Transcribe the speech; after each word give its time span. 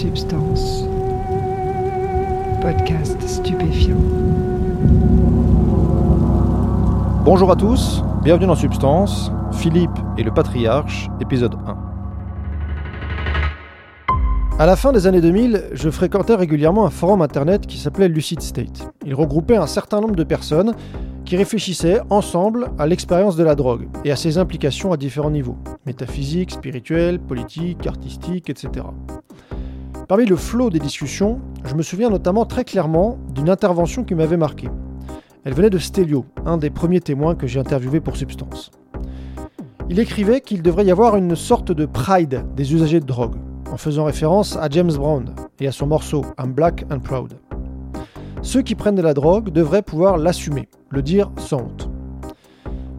Substance. 0.00 0.84
Podcast 2.62 3.20
stupéfiant. 3.20 3.98
Bonjour 7.22 7.50
à 7.52 7.56
tous, 7.56 8.02
bienvenue 8.24 8.46
dans 8.46 8.54
Substance, 8.54 9.30
Philippe 9.52 9.90
et 10.16 10.22
le 10.22 10.32
Patriarche, 10.32 11.10
épisode 11.20 11.54
1. 11.66 11.76
À 14.58 14.64
la 14.64 14.74
fin 14.74 14.92
des 14.92 15.06
années 15.06 15.20
2000, 15.20 15.64
je 15.74 15.90
fréquentais 15.90 16.34
régulièrement 16.34 16.86
un 16.86 16.90
forum 16.90 17.20
internet 17.20 17.66
qui 17.66 17.76
s'appelait 17.76 18.08
Lucid 18.08 18.40
State. 18.40 18.90
Il 19.04 19.14
regroupait 19.14 19.58
un 19.58 19.66
certain 19.66 20.00
nombre 20.00 20.16
de 20.16 20.24
personnes 20.24 20.72
qui 21.26 21.36
réfléchissaient 21.36 22.00
ensemble 22.08 22.70
à 22.78 22.86
l'expérience 22.86 23.36
de 23.36 23.44
la 23.44 23.54
drogue 23.54 23.86
et 24.06 24.10
à 24.10 24.16
ses 24.16 24.38
implications 24.38 24.94
à 24.94 24.96
différents 24.96 25.30
niveaux, 25.30 25.58
métaphysique, 25.84 26.52
spirituel, 26.52 27.20
politique, 27.20 27.86
artistique, 27.86 28.48
etc. 28.48 28.86
Parmi 30.10 30.26
le 30.26 30.34
flot 30.34 30.70
des 30.70 30.80
discussions, 30.80 31.38
je 31.64 31.76
me 31.76 31.82
souviens 31.82 32.10
notamment 32.10 32.44
très 32.44 32.64
clairement 32.64 33.16
d'une 33.32 33.48
intervention 33.48 34.02
qui 34.02 34.16
m'avait 34.16 34.36
marqué. 34.36 34.68
Elle 35.44 35.54
venait 35.54 35.70
de 35.70 35.78
Stelio, 35.78 36.24
un 36.44 36.56
des 36.56 36.68
premiers 36.68 36.98
témoins 36.98 37.36
que 37.36 37.46
j'ai 37.46 37.60
interviewé 37.60 38.00
pour 38.00 38.16
Substance. 38.16 38.72
Il 39.88 40.00
écrivait 40.00 40.40
qu'il 40.40 40.62
devrait 40.62 40.84
y 40.84 40.90
avoir 40.90 41.14
une 41.14 41.36
sorte 41.36 41.70
de 41.70 41.86
pride 41.86 42.44
des 42.56 42.74
usagers 42.74 42.98
de 42.98 43.06
drogue, 43.06 43.36
en 43.70 43.76
faisant 43.76 44.02
référence 44.02 44.56
à 44.56 44.68
James 44.68 44.90
Brown 44.92 45.32
et 45.60 45.68
à 45.68 45.70
son 45.70 45.86
morceau 45.86 46.24
I'm 46.40 46.54
Black 46.54 46.84
and 46.90 46.98
Proud. 46.98 47.34
Ceux 48.42 48.62
qui 48.62 48.74
prennent 48.74 48.96
de 48.96 49.02
la 49.02 49.14
drogue 49.14 49.50
devraient 49.50 49.80
pouvoir 49.80 50.18
l'assumer, 50.18 50.68
le 50.88 51.02
dire 51.02 51.30
sans 51.36 51.58
honte. 51.58 51.88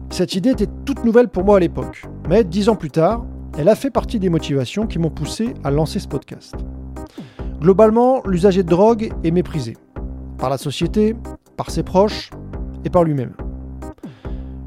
Cette 0.08 0.34
idée 0.34 0.52
était 0.52 0.68
toute 0.86 1.04
nouvelle 1.04 1.28
pour 1.28 1.44
moi 1.44 1.58
à 1.58 1.60
l'époque, 1.60 2.06
mais 2.30 2.42
dix 2.42 2.70
ans 2.70 2.76
plus 2.76 2.90
tard, 2.90 3.26
elle 3.58 3.68
a 3.68 3.76
fait 3.76 3.90
partie 3.90 4.18
des 4.18 4.30
motivations 4.30 4.86
qui 4.86 4.98
m'ont 4.98 5.10
poussé 5.10 5.52
à 5.62 5.70
lancer 5.70 5.98
ce 5.98 6.08
podcast. 6.08 6.54
Globalement, 7.62 8.22
l'usager 8.26 8.64
de 8.64 8.68
drogue 8.68 9.12
est 9.22 9.30
méprisé, 9.30 9.76
par 10.36 10.50
la 10.50 10.58
société, 10.58 11.14
par 11.56 11.70
ses 11.70 11.84
proches 11.84 12.30
et 12.84 12.90
par 12.90 13.04
lui-même. 13.04 13.34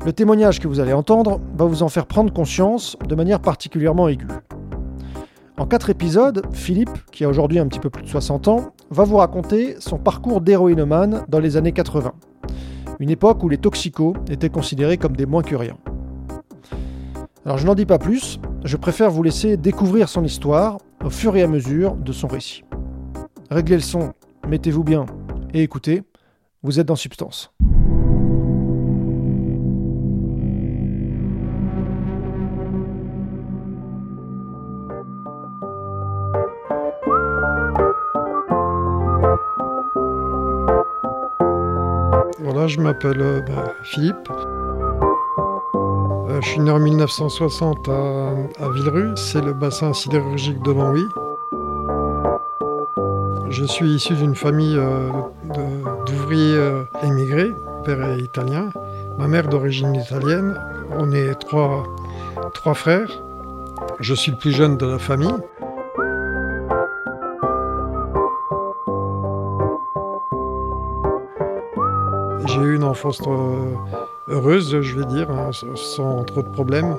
Le 0.06 0.14
témoignage 0.14 0.62
que 0.62 0.70
vous 0.70 0.80
allez 0.80 0.94
entendre 0.94 1.42
va 1.58 1.66
vous 1.66 1.84
en 1.84 1.90
faire 1.90 2.06
prendre 2.06 2.32
conscience 2.32 2.96
de 3.06 3.14
manière 3.14 3.42
particulièrement 3.42 4.08
aiguë. 4.08 4.30
En 5.58 5.66
quatre 5.66 5.90
épisodes, 5.90 6.46
Philippe, 6.54 6.98
qui 7.12 7.26
a 7.26 7.28
aujourd'hui 7.28 7.60
un 7.60 7.68
petit 7.68 7.82
peu 7.82 7.90
plus 7.90 8.04
de 8.04 8.08
60 8.08 8.48
ans, 8.48 8.72
va 8.90 9.04
vous 9.04 9.18
raconter 9.18 9.76
son 9.80 9.98
parcours 9.98 10.40
d'héroïnomane 10.40 11.26
dans 11.28 11.40
les 11.40 11.58
années 11.58 11.74
80, 11.74 12.14
une 13.00 13.10
époque 13.10 13.44
où 13.44 13.50
les 13.50 13.58
toxicos 13.58 14.14
étaient 14.30 14.50
considérés 14.50 14.98
comme 14.98 15.18
des 15.18 15.26
moins 15.26 15.44
que 15.44 15.56
rien. 15.56 15.76
Alors 17.46 17.58
je 17.58 17.66
n'en 17.68 17.76
dis 17.76 17.86
pas 17.86 18.00
plus, 18.00 18.40
je 18.64 18.78
préfère 18.78 19.12
vous 19.12 19.22
laisser 19.22 19.58
découvrir 19.58 20.08
son 20.08 20.24
histoire 20.24 20.78
au 21.04 21.10
fur 21.10 21.36
et 21.36 21.44
à 21.44 21.48
mesure 21.48 21.96
de 21.96 22.14
son 22.14 22.28
récit. 22.28 22.64
Réglez 23.52 23.76
le 23.76 23.82
son, 23.82 24.14
mettez-vous 24.48 24.84
bien 24.84 25.06
et 25.54 25.62
écoutez, 25.62 26.02
vous 26.64 26.80
êtes 26.80 26.88
dans 26.88 26.96
Substance. 26.96 27.52
Voilà, 42.40 42.68
je 42.68 42.80
m'appelle 42.80 43.22
euh, 43.22 43.42
bah, 43.42 43.74
Philippe. 43.84 44.16
Euh, 46.30 46.42
je 46.42 46.48
suis 46.50 46.60
né 46.62 46.72
en 46.72 46.80
1960 46.80 47.90
à, 47.90 48.32
à 48.60 48.70
Villerue, 48.72 49.16
c'est 49.16 49.42
le 49.42 49.54
bassin 49.54 49.94
sidérurgique 49.94 50.62
de 50.64 50.72
Longwy. 50.72 51.06
Je 53.50 53.64
suis 53.64 53.96
issu 53.96 54.16
d'une 54.16 54.36
famille 54.36 54.76
euh, 54.78 55.10
d'ouvriers 56.06 56.56
euh, 56.56 56.84
émigrés, 57.04 57.52
père 57.84 58.04
est 58.04 58.20
italien, 58.20 58.70
ma 59.18 59.28
mère 59.28 59.48
d'origine 59.48 59.94
italienne. 59.96 60.60
On 60.98 61.12
est 61.12 61.36
trois, 61.36 61.84
trois 62.54 62.74
frères. 62.74 63.22
Je 64.00 64.14
suis 64.14 64.32
le 64.32 64.38
plus 64.38 64.52
jeune 64.52 64.78
de 64.78 64.86
la 64.86 65.00
famille. 65.00 65.36
J'ai 72.48 72.62
eu 72.62 72.76
une 72.76 72.84
enfance 72.84 73.22
euh, 73.28 73.76
heureuse, 74.28 74.82
je 74.82 75.00
vais 75.00 75.06
dire, 75.06 75.30
hein, 75.30 75.52
sans 75.76 76.24
trop 76.24 76.42
de 76.42 76.50
problèmes. 76.50 76.98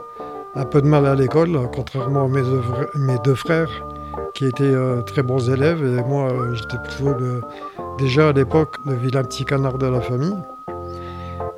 Un 0.54 0.64
peu 0.64 0.80
de 0.80 0.86
mal 0.86 1.06
à 1.06 1.14
l'école, 1.14 1.58
contrairement 1.74 2.24
à 2.24 2.28
mes 2.28 3.18
deux 3.18 3.34
frères 3.34 3.84
qui 4.36 4.44
étaient 4.44 4.64
euh, 4.64 5.00
très 5.00 5.22
bons 5.22 5.48
élèves. 5.50 5.82
Et 5.82 6.02
moi, 6.04 6.30
euh, 6.30 6.54
j'étais 6.54 6.76
plutôt 6.76 7.14
déjà 7.98 8.28
à 8.28 8.32
l'époque 8.32 8.76
le 8.84 8.94
vilain 8.94 9.22
petit 9.24 9.47
canard 9.47 9.78
de 9.78 9.86
la 9.86 10.02
famille. 10.02 10.36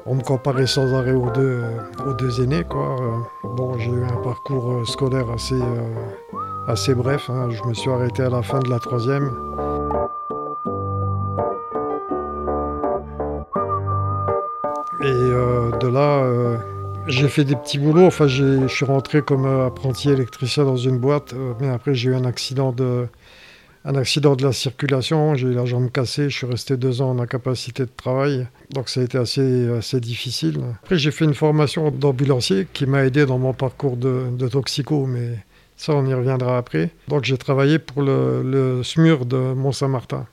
On 0.07 0.15
me 0.15 0.23
comparait 0.23 0.69
sans 0.69 0.95
arrêt 0.95 1.13
aux 1.13 1.31
deux, 1.31 1.61
euh, 1.65 2.09
aux 2.09 2.15
deux 2.15 2.41
aînés. 2.41 2.65
Quoi. 2.65 2.97
Bon, 3.43 3.77
j'ai 3.79 3.91
eu 3.91 4.05
un 4.05 4.23
parcours 4.23 4.87
scolaire 4.87 5.29
assez, 5.35 5.61
assez 6.69 6.95
bref. 6.95 7.29
hein. 7.29 7.51
Je 7.51 7.63
me 7.69 7.75
suis 7.75 7.91
arrêté 7.91 8.23
à 8.23 8.31
la 8.31 8.43
fin 8.43 8.61
de 8.61 8.71
la 8.71 8.79
troisième. 8.79 9.29
Et 15.01 15.13
de 15.81 15.89
là, 15.89 16.25
j'ai 17.09 17.29
fait 17.29 17.45
des 17.45 17.57
petits 17.57 17.79
boulots. 17.79 18.07
Enfin, 18.07 18.27
je 18.27 18.67
suis 18.69 18.85
rentré 18.85 19.23
comme 19.23 19.47
euh, 19.47 19.67
apprenti 19.67 20.11
électricien 20.11 20.65
dans 20.65 20.77
une 20.77 20.99
boîte, 20.99 21.33
euh, 21.35 21.55
mais 21.61 21.69
après 21.69 21.95
j'ai 21.95 22.11
eu 22.11 22.15
un 22.15 22.25
accident 22.25 22.73
de, 22.73 23.07
un 23.85 23.95
accident 23.95 24.37
de 24.37 24.45
la 24.45 24.53
circulation. 24.53 25.35
J'ai 25.35 25.49
eu 25.49 25.53
la 25.53 25.65
jambe 25.65 25.91
cassée. 25.91 26.29
Je 26.29 26.37
suis 26.37 26.47
resté 26.47 26.77
deux 26.77 27.03
ans 27.03 27.11
en 27.11 27.19
incapacité 27.19 27.85
de 27.85 27.91
travail, 27.97 28.47
donc 28.71 28.89
ça 28.89 29.01
a 29.01 29.05
été 29.05 29.19
assez, 29.19 29.69
assez 29.71 30.01
difficile. 30.01 30.61
Après, 30.83 30.99
j'ai 30.99 31.11
fait 31.11 31.25
une 31.25 31.35
formation 31.35 31.91
d'ambulancier 31.91 32.67
qui 32.73 32.87
m'a 32.87 33.05
aidé 33.05 33.27
dans 33.27 33.39
mon 33.39 33.53
parcours 33.53 33.97
de, 33.97 34.49
toxico, 34.49 35.07
mais 35.07 35.39
ça, 35.77 35.95
on 35.95 36.07
y 36.07 36.15
reviendra 36.15 36.59
après. 36.59 36.91
Donc, 37.09 37.25
j'ai 37.25 37.39
travaillé 37.39 37.79
pour 37.79 38.03
le, 38.03 38.43
le 38.43 38.83
SMUR 38.83 39.27
de 39.27 39.37
Mont-Saint-Martin, 39.37 40.27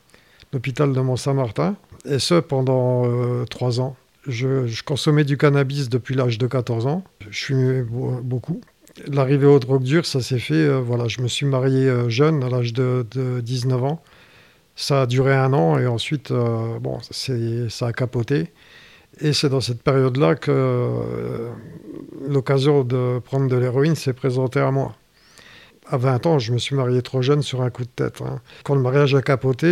l'hôpital 0.52 0.92
de 0.92 1.00
Mont-Saint-Martin, 1.00 1.76
et 2.06 2.20
ce 2.20 2.36
pendant 2.36 3.04
euh, 3.06 3.46
trois 3.46 3.80
ans. 3.80 3.96
Je, 4.28 4.82
consommais 4.84 5.24
du 5.24 5.38
cannabis 5.38 5.90
depuis 5.90 6.16
l'âge 6.16 6.38
de 6.38 6.48
14 6.48 6.88
ans. 6.88 7.04
Je 7.30 7.46
fumais 7.46 7.82
beau- 7.84 8.20
beaucoup. 8.24 8.62
L'arrivée 9.08 9.46
aux 9.46 9.60
drogues 9.60 9.84
dures, 9.84 10.06
ça 10.06 10.22
s'est 10.22 10.40
fait. 10.40 10.54
euh, 10.56 10.80
voilà, 10.80 11.08
je 11.08 11.22
me 11.22 11.28
suis 11.28 11.46
marié 11.46 11.88
euh, 11.88 12.10
jeune, 12.10 12.44
à 12.44 12.50
l'âge 12.50 12.74
de, 12.74 13.06
de 13.12 13.42
19 13.42 13.84
ans. 13.84 14.02
Ça 14.76 15.04
a 15.04 15.06
duré 15.06 15.34
un 15.36 15.54
an 15.54 15.78
et 15.78 15.86
ensuite, 15.88 16.32
euh, 16.32 16.80
bon, 16.80 17.00
ça 17.02 17.88
a 17.88 17.94
capoté. 17.94 18.52
Et 19.22 19.32
c'est 19.32 19.48
dans 19.50 19.62
cette 19.62 19.82
période-là 19.84 20.36
que 20.36 21.50
l'occasion 22.28 22.84
de 22.84 23.20
prendre 23.20 23.48
de 23.48 23.56
l'héroïne 23.56 23.96
s'est 23.96 24.14
présentée 24.14 24.60
à 24.60 24.72
moi. 24.72 24.96
À 25.88 25.98
20 25.98 26.26
ans, 26.26 26.40
je 26.40 26.52
me 26.52 26.58
suis 26.58 26.76
marié 26.76 27.02
trop 27.02 27.22
jeune 27.22 27.42
sur 27.42 27.62
un 27.62 27.70
coup 27.70 27.84
de 27.84 27.90
tête. 27.96 28.22
hein. 28.22 28.42
Quand 28.64 28.76
le 28.76 28.82
mariage 28.82 29.14
a 29.16 29.22
capoté, 29.22 29.68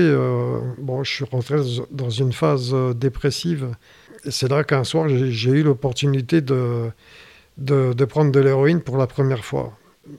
bon, 0.77 1.03
je 1.03 1.11
suis 1.11 1.25
rentré 1.25 1.57
dans 1.91 2.09
une 2.11 2.31
phase 2.31 2.73
dépressive. 2.95 3.69
C'est 4.29 4.49
là 4.49 4.63
qu'un 4.63 4.83
soir, 4.83 5.07
j'ai 5.09 5.51
eu 5.51 5.63
l'opportunité 5.63 6.41
de, 6.41 6.89
de, 7.57 8.05
prendre 8.05 8.31
de 8.31 8.39
l'héroïne 8.39 8.81
pour 8.81 8.97
la 8.97 9.07
première 9.07 9.43
fois. 9.43 9.77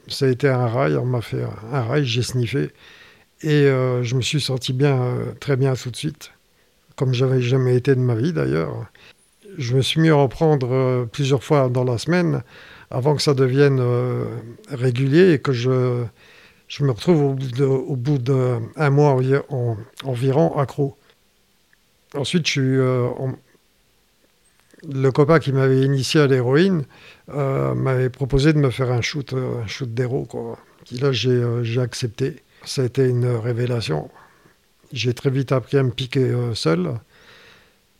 Ça 0.08 0.26
a 0.26 0.28
été 0.28 0.48
un 0.48 0.66
rail, 0.66 0.96
on 0.96 1.04
m'a 1.04 1.20
fait 1.20 1.42
un 1.72 1.82
rail, 1.82 2.04
j'ai 2.04 2.22
sniffé. 2.22 2.70
Et 3.42 3.66
euh, 3.66 4.02
je 4.02 4.14
me 4.14 4.22
suis 4.22 4.40
senti 4.40 4.72
bien, 4.72 5.00
euh, 5.00 5.32
très 5.40 5.56
bien 5.56 5.74
tout 5.74 5.90
de 5.90 5.96
suite, 5.96 6.32
comme 6.96 7.12
j'avais 7.12 7.42
jamais 7.42 7.76
été 7.76 7.94
de 7.94 8.00
ma 8.00 8.14
vie 8.14 8.32
d'ailleurs. 8.32 8.86
Je 9.58 9.76
me 9.76 9.82
suis 9.82 10.00
mis 10.00 10.08
à 10.08 10.16
en 10.16 10.28
prendre 10.28 10.72
euh, 10.72 11.04
plusieurs 11.04 11.44
fois 11.44 11.68
dans 11.68 11.84
la 11.84 11.98
semaine 11.98 12.42
avant 12.90 13.14
que 13.16 13.22
ça 13.22 13.34
devienne 13.34 13.82
régulier 14.70 15.32
et 15.32 15.38
que 15.40 15.52
je, 15.52 16.04
je 16.68 16.84
me 16.84 16.92
retrouve 16.92 17.22
au 17.22 17.96
bout 17.96 18.18
d'un 18.18 18.90
mois 18.90 19.10
envi- 19.10 19.42
en- 19.48 19.76
environ 20.04 20.56
accro. 20.56 20.96
Ensuite, 22.14 22.46
je 22.46 22.50
suis, 22.52 22.78
le 24.92 25.10
copain 25.12 25.38
qui 25.38 25.52
m'avait 25.52 25.82
initié 25.82 26.20
à 26.20 26.26
l'héroïne 26.26 26.84
euh, 27.30 27.74
m'avait 27.74 28.10
proposé 28.10 28.52
de 28.52 28.58
me 28.58 28.70
faire 28.70 28.90
un 28.90 29.00
shoot, 29.00 29.32
euh, 29.32 29.62
un 29.62 29.66
shoot 29.66 29.92
d'héros. 29.92 30.26
là, 31.00 31.12
j'ai 31.12 31.30
euh, 31.30 31.62
j'ai 31.62 31.80
accepté. 31.80 32.42
Ça 32.64 32.82
a 32.82 32.84
été 32.86 33.06
une 33.08 33.26
révélation. 33.26 34.10
J'ai 34.92 35.12
très 35.14 35.30
vite 35.30 35.52
appris 35.52 35.76
à 35.76 35.82
me 35.82 35.90
piquer 35.90 36.32
seul 36.54 36.94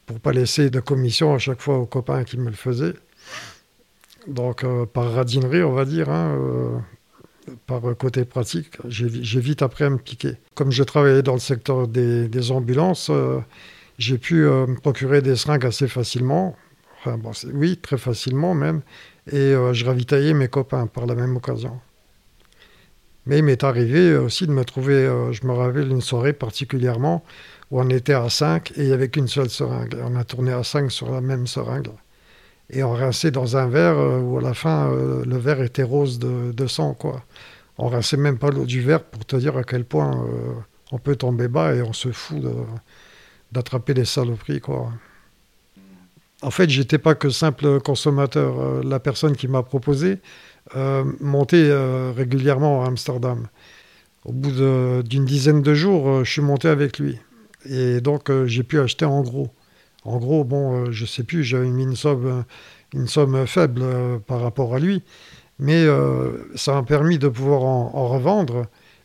pour 0.06 0.20
pas 0.20 0.32
laisser 0.32 0.70
de 0.70 0.80
commission 0.80 1.34
à 1.34 1.38
chaque 1.38 1.60
fois 1.60 1.78
aux 1.78 1.86
copains 1.86 2.24
qui 2.24 2.38
me 2.38 2.46
le 2.46 2.56
faisaient. 2.56 2.94
Donc, 4.26 4.64
par 4.92 5.12
radinerie, 5.12 5.62
on 5.64 5.72
va 5.72 5.84
dire, 5.84 6.08
hein, 6.08 6.82
par 7.66 7.82
côté 7.98 8.24
pratique, 8.24 8.78
j'ai 8.88 9.06
vi- 9.08 9.24
j'ai 9.24 9.40
vite 9.40 9.60
appris 9.62 9.84
à 9.84 9.90
me 9.90 9.98
piquer. 9.98 10.36
Comme 10.54 10.70
je 10.70 10.82
travaillais 10.82 11.22
dans 11.22 11.34
le 11.34 11.40
secteur 11.40 11.88
des, 11.88 12.28
des 12.28 12.50
ambulances, 12.52 13.10
j'ai 13.98 14.16
pu 14.18 14.44
me 14.44 14.76
procurer 14.80 15.20
des 15.20 15.36
seringues 15.36 15.66
assez 15.66 15.88
facilement. 15.88 16.56
Oui, 17.52 17.76
très 17.76 17.98
facilement 17.98 18.54
même. 18.54 18.82
Et 19.30 19.36
euh, 19.36 19.72
je 19.72 19.84
ravitaillais 19.84 20.34
mes 20.34 20.48
copains 20.48 20.86
par 20.86 21.06
la 21.06 21.14
même 21.14 21.36
occasion. 21.36 21.80
Mais 23.26 23.38
il 23.38 23.44
m'est 23.44 23.64
arrivé 23.64 24.16
aussi 24.16 24.46
de 24.46 24.52
me 24.52 24.64
trouver, 24.64 25.06
je 25.32 25.46
me 25.46 25.52
rappelle 25.52 25.90
une 25.90 26.02
soirée 26.02 26.34
particulièrement, 26.34 27.24
où 27.70 27.80
on 27.80 27.88
était 27.88 28.12
à 28.12 28.28
5 28.28 28.72
et 28.72 28.82
il 28.82 28.86
n'y 28.88 28.92
avait 28.92 29.08
qu'une 29.08 29.28
seule 29.28 29.48
seringue. 29.48 29.96
On 30.02 30.14
a 30.16 30.24
tourné 30.24 30.52
à 30.52 30.62
5 30.62 30.90
sur 30.90 31.10
la 31.10 31.22
même 31.22 31.46
seringue. 31.46 31.88
Et 32.68 32.82
on 32.82 32.92
rinçait 32.92 33.30
dans 33.30 33.56
un 33.56 33.66
verre 33.66 33.96
où 34.22 34.36
à 34.38 34.42
la 34.42 34.52
fin, 34.52 34.90
le 34.90 35.38
verre 35.38 35.62
était 35.62 35.82
rose 35.82 36.18
de, 36.18 36.52
de 36.52 36.66
sang. 36.66 36.92
quoi. 36.92 37.22
On 37.78 37.88
rinçait 37.88 38.18
même 38.18 38.36
pas 38.36 38.50
l'eau 38.50 38.66
du 38.66 38.82
verre 38.82 39.02
pour 39.02 39.24
te 39.24 39.36
dire 39.36 39.56
à 39.56 39.64
quel 39.64 39.86
point 39.86 40.22
on 40.92 40.98
peut 40.98 41.16
tomber 41.16 41.48
bas 41.48 41.74
et 41.74 41.82
on 41.82 41.92
se 41.92 42.12
fout 42.12 42.44
d'attraper 43.52 43.94
des 43.94 44.04
saloperies. 44.04 44.60
Quoi. 44.60 44.92
En 46.44 46.50
fait, 46.50 46.68
j'étais 46.68 46.98
pas 46.98 47.14
que 47.14 47.30
simple 47.30 47.80
consommateur. 47.80 48.60
Euh, 48.60 48.82
la 48.84 49.00
personne 49.00 49.34
qui 49.34 49.48
m'a 49.48 49.62
proposé 49.62 50.18
euh, 50.76 51.02
montait 51.20 51.56
euh, 51.56 52.12
régulièrement 52.14 52.84
à 52.84 52.88
Amsterdam. 52.88 53.48
Au 54.26 54.32
bout 54.32 54.52
d'une 55.02 55.24
dizaine 55.24 55.62
de 55.62 55.74
jours, 55.74 56.24
je 56.24 56.30
suis 56.30 56.42
monté 56.42 56.68
avec 56.68 56.98
lui. 56.98 57.18
Et 57.68 58.00
donc, 58.00 58.30
j'ai 58.46 58.62
pu 58.62 58.80
acheter 58.80 59.04
en 59.04 59.20
gros. 59.20 59.48
En 60.04 60.16
gros, 60.16 60.44
bon, 60.44 60.90
je 60.90 61.04
sais 61.04 61.24
plus, 61.24 61.44
j'avais 61.44 61.68
mis 61.68 61.84
une 61.84 63.06
somme, 63.06 63.46
faible 63.46 63.84
par 64.26 64.40
rapport 64.40 64.74
à 64.74 64.78
lui. 64.78 65.02
Mais 65.58 65.84
ça 66.54 66.72
m'a 66.72 66.84
permis 66.84 67.18
de 67.18 67.28
pouvoir 67.28 67.64
en 67.64 68.08
revendre 68.08 68.64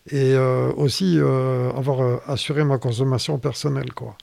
et 0.10 0.38
aussi 0.78 1.20
avoir 1.20 2.22
assuré 2.30 2.64
ma 2.64 2.78
consommation 2.78 3.40
personnelle. 3.40 3.92
Quoi. 3.92 4.16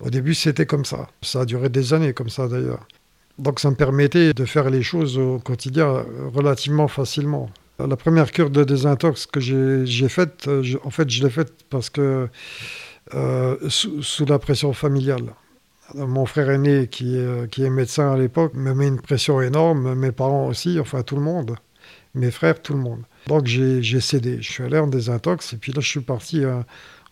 Au 0.00 0.10
début, 0.10 0.34
c'était 0.34 0.66
comme 0.66 0.84
ça. 0.84 1.08
Ça 1.22 1.40
a 1.40 1.44
duré 1.44 1.68
des 1.68 1.92
années 1.92 2.12
comme 2.12 2.28
ça 2.28 2.48
d'ailleurs. 2.48 2.86
Donc 3.38 3.60
ça 3.60 3.70
me 3.70 3.76
permettait 3.76 4.32
de 4.34 4.44
faire 4.44 4.70
les 4.70 4.82
choses 4.82 5.18
au 5.18 5.38
quotidien 5.38 6.04
relativement 6.34 6.88
facilement. 6.88 7.50
La 7.78 7.96
première 7.96 8.32
cure 8.32 8.50
de 8.50 8.64
désintox 8.64 9.26
que 9.26 9.38
j'ai 9.38 10.08
faite, 10.08 10.50
en 10.82 10.90
fait, 10.90 11.08
je 11.08 11.22
l'ai 11.22 11.30
faite 11.30 11.52
parce 11.70 11.90
que 11.90 12.28
sous, 13.68 14.02
sous, 14.02 14.26
la 14.26 14.40
pression 14.40 14.72
familiale. 14.72 15.34
Mon 15.94 16.26
frère 16.26 16.50
aîné, 16.50 16.88
qui, 16.88 17.16
est 17.16 17.70
médecin 17.70 18.12
à 18.12 18.16
l'époque, 18.16 18.54
me 18.54 18.74
met 18.74 18.88
une 18.88 19.00
pression 19.00 19.40
énorme, 19.40 19.94
mes 19.94 20.12
parents 20.12 20.48
aussi, 20.48 20.78
enfin 20.80 21.02
tout 21.02 21.16
le 21.16 21.22
monde, 21.22 21.56
mes 22.14 22.30
frères, 22.30 22.60
tout 22.60 22.74
le 22.74 22.80
monde. 22.80 23.02
Donc 23.26 23.46
j'ai 23.46 24.00
cédé. 24.00 24.38
Je 24.40 24.50
suis 24.50 24.64
allé 24.64 24.78
en 24.78 24.86
désintox 24.86 25.52
et 25.52 25.56
puis 25.56 25.72
là 25.72 25.80
je 25.80 25.88
suis 25.88 26.00
parti 26.00 26.44
euh, 26.44 26.60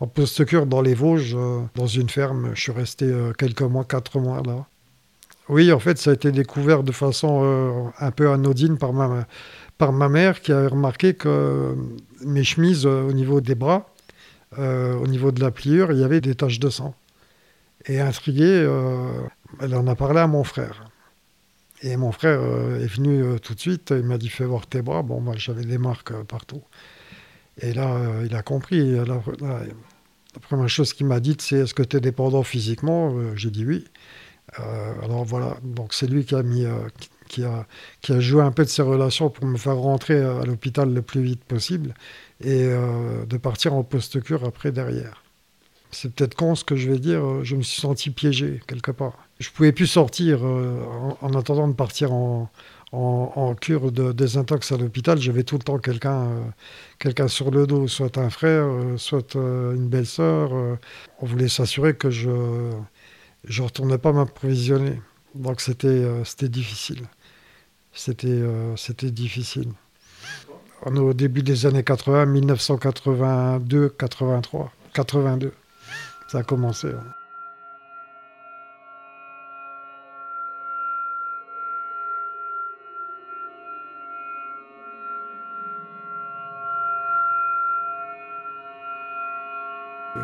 en 0.00 0.06
post-cure 0.06 0.66
dans 0.66 0.82
les 0.82 0.94
Vosges, 0.94 1.34
euh, 1.34 1.60
dans 1.74 1.86
une 1.86 2.08
ferme. 2.08 2.50
Je 2.54 2.60
suis 2.60 2.72
resté 2.72 3.06
euh, 3.06 3.32
quelques 3.32 3.62
mois, 3.62 3.84
quatre 3.84 4.18
mois 4.18 4.42
là. 4.44 4.66
Oui, 5.48 5.72
en 5.72 5.78
fait, 5.78 5.96
ça 5.98 6.10
a 6.10 6.14
été 6.14 6.32
découvert 6.32 6.82
de 6.82 6.90
façon 6.90 7.92
un 8.00 8.10
peu 8.10 8.32
anodine 8.32 8.78
par 8.78 8.92
ma, 8.92 9.28
par 9.78 9.92
ma 9.92 10.08
mère 10.08 10.40
qui 10.40 10.50
a 10.50 10.66
remarqué 10.66 11.14
que 11.14 11.72
mes 12.24 12.42
chemises 12.42 12.84
au 12.84 13.12
niveau 13.12 13.40
des 13.40 13.54
bras, 13.54 13.88
au 14.58 15.06
niveau 15.06 15.30
de 15.30 15.40
la 15.40 15.52
pliure, 15.52 15.92
il 15.92 15.98
y 15.98 16.02
avait 16.02 16.20
des 16.20 16.34
taches 16.34 16.58
de 16.58 16.68
sang. 16.68 16.96
Et 17.84 18.00
intriguée, 18.00 18.68
elle 19.60 19.76
en 19.76 19.86
a 19.86 19.94
parlé 19.94 20.18
à 20.18 20.26
mon 20.26 20.42
frère. 20.42 20.90
Et 21.82 21.96
mon 21.96 22.12
frère 22.12 22.40
euh, 22.40 22.82
est 22.82 22.86
venu 22.86 23.22
euh, 23.22 23.38
tout 23.38 23.54
de 23.54 23.60
suite, 23.60 23.92
il 23.94 24.02
m'a 24.02 24.18
dit 24.18 24.28
fais 24.28 24.44
voir 24.44 24.66
tes 24.66 24.82
bras. 24.82 25.02
Bon, 25.02 25.20
moi 25.20 25.34
j'avais 25.36 25.64
des 25.64 25.78
marques 25.78 26.12
euh, 26.12 26.24
partout. 26.24 26.62
Et 27.60 27.72
là, 27.72 27.98
il 28.24 28.34
a 28.34 28.42
compris. 28.42 28.92
la 28.92 29.20
première 30.42 30.68
chose 30.68 30.92
qu'il 30.92 31.06
m'a 31.06 31.20
dit, 31.20 31.36
c'est 31.40 31.56
est-ce 31.56 31.74
que 31.74 31.82
tu 31.82 31.96
es 31.96 32.00
dépendant 32.00 32.42
physiquement? 32.42 33.14
J'ai 33.34 33.50
dit 33.50 33.64
oui. 33.64 33.84
alors 34.58 35.24
voilà, 35.24 35.56
donc 35.62 35.94
c'est 35.94 36.06
lui 36.06 36.24
qui 36.24 36.34
a 36.34 36.42
mis, 36.42 36.66
qui, 37.28 37.44
a, 37.44 37.66
qui 38.02 38.12
a 38.12 38.20
joué 38.20 38.42
un 38.42 38.52
peu 38.52 38.64
de 38.64 38.68
ses 38.68 38.82
relations 38.82 39.30
pour 39.30 39.46
me 39.46 39.56
faire 39.56 39.76
rentrer 39.76 40.22
à 40.22 40.44
l'hôpital 40.44 40.92
le 40.92 41.02
plus 41.02 41.22
vite 41.22 41.44
possible 41.44 41.94
et 42.44 42.66
de 42.66 43.36
partir 43.38 43.72
en 43.72 43.82
post-cure 43.84 44.44
après 44.44 44.70
derrière. 44.70 45.22
C'est 45.90 46.12
peut-être 46.12 46.34
con 46.34 46.54
ce 46.54 46.64
que 46.64 46.76
je 46.76 46.90
vais 46.90 46.98
dire, 46.98 47.42
je 47.42 47.56
me 47.56 47.62
suis 47.62 47.80
senti 47.80 48.10
piégé 48.10 48.60
quelque 48.66 48.90
part. 48.90 49.26
Je 49.38 49.50
pouvais 49.50 49.72
plus 49.72 49.86
sortir 49.86 50.40
euh, 50.42 50.80
en, 51.20 51.34
attendant 51.34 51.68
de 51.68 51.74
partir 51.74 52.12
en, 52.12 52.50
cure 53.60 53.92
de 53.92 54.12
désintox 54.12 54.72
à 54.72 54.76
l'hôpital. 54.76 55.18
J'avais 55.18 55.42
tout 55.42 55.56
le 55.56 55.62
temps 55.62 55.78
quelqu'un 55.78 56.28
euh, 57.04 57.28
sur 57.28 57.50
le 57.50 57.66
dos, 57.66 57.88
soit 57.88 58.18
un 58.18 58.30
frère, 58.30 58.64
euh, 58.64 58.96
soit 58.96 59.34
une 59.34 59.88
belle-sœur. 59.88 60.52
on 61.20 61.26
voulait 61.26 61.48
s'assurer 61.48 61.94
que 61.94 62.10
je 62.10 62.30
ne 62.30 63.62
retournais 63.62 63.98
pas 63.98 64.12
m'approvisionner. 64.12 65.00
Donc 65.34 65.60
c'était 65.60 66.48
difficile. 66.48 67.06
C'était 67.92 69.10
difficile. 69.10 69.72
Au 70.84 71.14
début 71.14 71.42
des 71.42 71.66
années 71.66 71.82
80, 71.82 72.26
1982, 72.26 73.88
83, 73.98 74.72
82. 74.92 75.52
Ça 76.28 76.38
a 76.38 76.42
commencé. 76.42 76.88
Hein. 76.88 77.25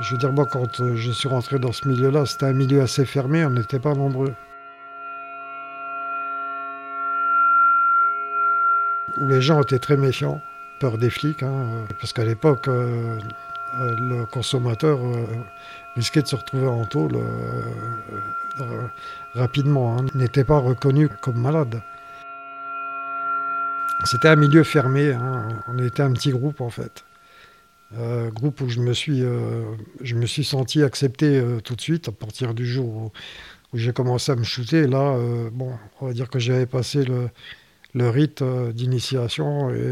Je 0.02 0.10
veux 0.10 0.18
dire, 0.18 0.32
moi, 0.32 0.46
quand 0.46 0.80
euh, 0.80 0.96
je 0.96 1.12
suis 1.12 1.28
rentré 1.28 1.60
dans 1.60 1.70
ce 1.70 1.86
milieu-là, 1.86 2.26
c'était 2.26 2.46
un 2.46 2.52
milieu 2.52 2.82
assez 2.82 3.04
fermé, 3.04 3.44
on 3.44 3.50
n'était 3.50 3.78
pas 3.78 3.94
nombreux. 3.94 4.34
Où 9.18 9.28
les 9.28 9.40
gens 9.40 9.62
étaient 9.62 9.78
très 9.78 9.96
méfiants, 9.96 10.42
peur 10.80 10.98
des 10.98 11.08
flics, 11.08 11.44
hein, 11.44 11.52
euh, 11.52 11.84
parce 12.00 12.12
qu'à 12.12 12.24
l'époque, 12.24 12.66
euh, 12.66 13.16
le 13.74 14.26
consommateur 14.26 14.98
risquait 15.94 16.22
de 16.22 16.26
se 16.26 16.36
retrouver 16.36 16.66
en 16.66 16.84
tôle 16.84 17.16
rapidement, 19.34 19.96
hein, 19.96 20.06
n'était 20.14 20.44
pas 20.44 20.58
reconnu 20.58 21.08
comme 21.08 21.40
malade. 21.40 21.80
C'était 24.04 24.28
un 24.28 24.36
milieu 24.36 24.64
fermé, 24.64 25.12
hein, 25.12 25.48
on 25.68 25.78
était 25.78 26.02
un 26.02 26.12
petit 26.12 26.32
groupe 26.32 26.60
en 26.60 26.70
fait. 26.70 27.04
Euh, 27.98 28.30
groupe 28.30 28.60
où 28.62 28.68
je 28.68 28.80
me 28.80 28.94
suis, 28.94 29.22
euh, 29.22 29.64
je 30.00 30.14
me 30.14 30.24
suis 30.24 30.44
senti 30.44 30.82
accepté 30.82 31.26
euh, 31.26 31.60
tout 31.60 31.76
de 31.76 31.80
suite 31.80 32.08
à 32.08 32.12
partir 32.12 32.54
du 32.54 32.66
jour 32.66 32.86
où, 32.86 33.12
j'ai 33.74 33.92
commencé 33.92 34.32
à 34.32 34.36
me 34.36 34.44
shooter. 34.44 34.86
Là, 34.86 35.16
bon, 35.50 35.72
on 36.00 36.06
va 36.06 36.12
dire 36.12 36.28
que 36.28 36.38
j'avais 36.38 36.66
passé 36.66 37.06
le, 37.94 38.10
rite 38.10 38.42
d'initiation 38.42 39.70
et 39.70 39.82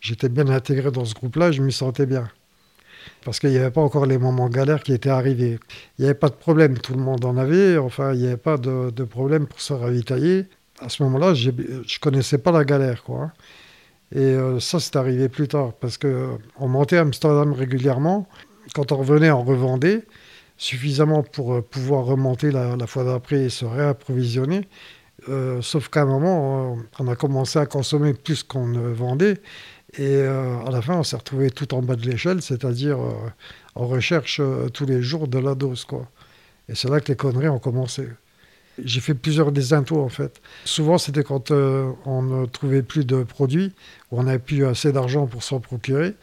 j'étais 0.00 0.30
bien 0.30 0.48
intégré 0.48 0.90
dans 0.90 1.04
ce 1.04 1.12
groupe-là. 1.12 1.52
Je 1.52 1.60
me 1.60 1.68
sentais 1.68 2.06
bien 2.06 2.30
parce 3.26 3.40
qu'il 3.40 3.50
n'y 3.50 3.58
avait 3.58 3.70
pas 3.70 3.82
encore 3.82 4.06
les 4.06 4.16
moments 4.16 4.48
galères 4.48 4.82
qui 4.82 4.94
étaient 4.94 5.10
arrivés. 5.10 5.58
Il 5.98 6.02
n'y 6.02 6.06
avait 6.06 6.18
pas 6.18 6.30
de 6.30 6.34
problème, 6.34 6.78
tout 6.78 6.94
le 6.94 7.00
monde 7.00 7.26
en 7.26 7.36
avait. 7.36 7.76
Enfin, 7.76 8.14
il 8.14 8.20
n'y 8.20 8.26
avait 8.26 8.38
pas 8.38 8.56
de, 8.56 8.88
de 8.88 9.04
problème 9.04 9.46
pour 9.46 9.60
se 9.60 9.74
ravitailler. 9.74 10.46
À 10.80 10.88
ce 10.88 11.02
moment-là, 11.02 11.34
je 11.34 11.50
ne 11.50 11.98
connaissais 12.00 12.38
pas 12.38 12.52
la 12.52 12.64
galère, 12.64 13.02
quoi. 13.02 13.24
Hein. 13.24 13.32
Et 14.12 14.20
euh, 14.20 14.58
ça, 14.60 14.80
c'est 14.80 14.96
arrivé 14.96 15.28
plus 15.28 15.48
tard, 15.48 15.74
parce 15.74 15.98
qu'on 15.98 16.08
euh, 16.08 16.66
montait 16.66 16.96
à 16.96 17.02
Amsterdam 17.02 17.52
régulièrement. 17.52 18.26
Quand 18.74 18.92
on 18.92 18.96
revenait, 18.96 19.30
on 19.30 19.44
revendait 19.44 20.04
suffisamment 20.56 21.22
pour 21.22 21.54
euh, 21.54 21.62
pouvoir 21.62 22.04
remonter 22.04 22.50
la, 22.50 22.86
fois 22.86 23.04
d'après 23.04 23.44
et 23.44 23.48
se 23.50 23.64
réapprovisionner. 23.64 24.68
sauf 25.60 25.88
qu'à 25.88 26.02
un 26.02 26.06
moment, 26.06 26.78
on 26.98 27.08
a 27.08 27.16
commencé 27.16 27.58
à 27.58 27.66
consommer 27.66 28.14
plus 28.14 28.42
qu'on 28.42 28.66
ne 28.66 28.80
vendait. 28.80 29.40
Et 29.98 30.22
à 30.22 30.70
la 30.70 30.82
fin, 30.82 30.96
on 30.96 31.02
s'est 31.02 31.16
retrouvé 31.16 31.50
tout 31.50 31.74
en 31.74 31.82
bas 31.82 31.96
de 31.96 32.06
l'échelle, 32.08 32.40
c'est-à-dire 32.42 32.98
en 33.74 33.86
recherche 33.86 34.40
tous 34.72 34.86
les 34.86 35.02
jours 35.02 35.28
de 35.28 35.38
la 35.38 35.54
dose. 35.54 35.84
Quoi. 35.84 36.06
Et 36.68 36.74
c'est 36.74 36.88
là 36.88 37.00
que 37.00 37.08
les 37.08 37.16
conneries 37.16 37.48
ont 37.48 37.58
commencé. 37.58 38.06
J'ai 38.84 39.00
fait 39.00 39.14
plusieurs 39.14 39.52
désintos 39.52 40.00
en 40.00 40.08
fait. 40.08 40.40
Souvent 40.64 40.98
c'était 40.98 41.22
quand 41.22 41.50
euh, 41.50 41.90
on 42.04 42.22
ne 42.22 42.46
trouvait 42.46 42.82
plus 42.82 43.06
de 43.06 43.22
produits, 43.22 43.72
ou 44.10 44.20
on 44.20 44.24
n'avait 44.24 44.38
plus 44.38 44.66
assez 44.66 44.92
d'argent 44.92 45.26
pour 45.26 45.42
s'en 45.42 45.60
procurer. 45.60 46.14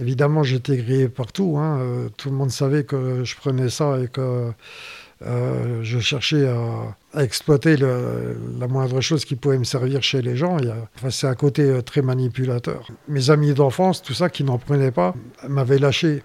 Évidemment 0.00 0.42
j'étais 0.42 0.76
grillé 0.76 1.08
partout, 1.08 1.56
hein. 1.58 1.78
euh, 1.80 2.08
tout 2.16 2.30
le 2.30 2.36
monde 2.36 2.50
savait 2.50 2.84
que 2.84 3.24
je 3.24 3.36
prenais 3.36 3.70
ça 3.70 3.98
et 4.00 4.08
que 4.08 4.50
euh, 5.22 5.80
je 5.82 5.98
cherchais 6.00 6.46
à, 6.48 7.22
exploiter 7.22 7.76
la 7.76 8.66
moindre 8.68 9.00
chose 9.00 9.24
qui 9.24 9.36
pouvait 9.36 9.58
me 9.58 9.64
servir 9.64 10.02
chez 10.02 10.20
les 10.20 10.36
gens. 10.36 10.56
Enfin, 10.96 11.10
c'est 11.10 11.28
un 11.28 11.34
côté 11.34 11.80
très 11.84 12.02
manipulateur. 12.02 12.88
Mes 13.08 13.30
amis 13.30 13.54
d'enfance, 13.54 14.02
tout 14.02 14.14
ça, 14.14 14.28
qui 14.28 14.42
n'en 14.42 14.58
prenaient 14.58 14.90
pas, 14.90 15.14
m'avaient 15.48 15.78
lâché. 15.78 16.24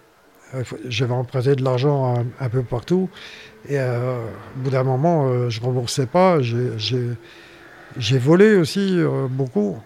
J'avais 0.87 1.13
emprunté 1.13 1.55
de 1.55 1.63
l'argent 1.63 2.25
un, 2.39 2.49
peu 2.49 2.63
partout. 2.63 3.09
Et 3.67 3.77
euh, 3.77 4.25
au 4.55 4.59
bout 4.59 4.69
d'un 4.69 4.83
moment, 4.83 5.27
euh, 5.27 5.49
je 5.49 5.59
ne 5.59 5.65
remboursais 5.65 6.05
pas. 6.05 6.39
J'ai 6.41 8.17
volé 8.17 8.55
aussi 8.55 8.95
euh, 8.99 9.27
beaucoup. 9.29 9.77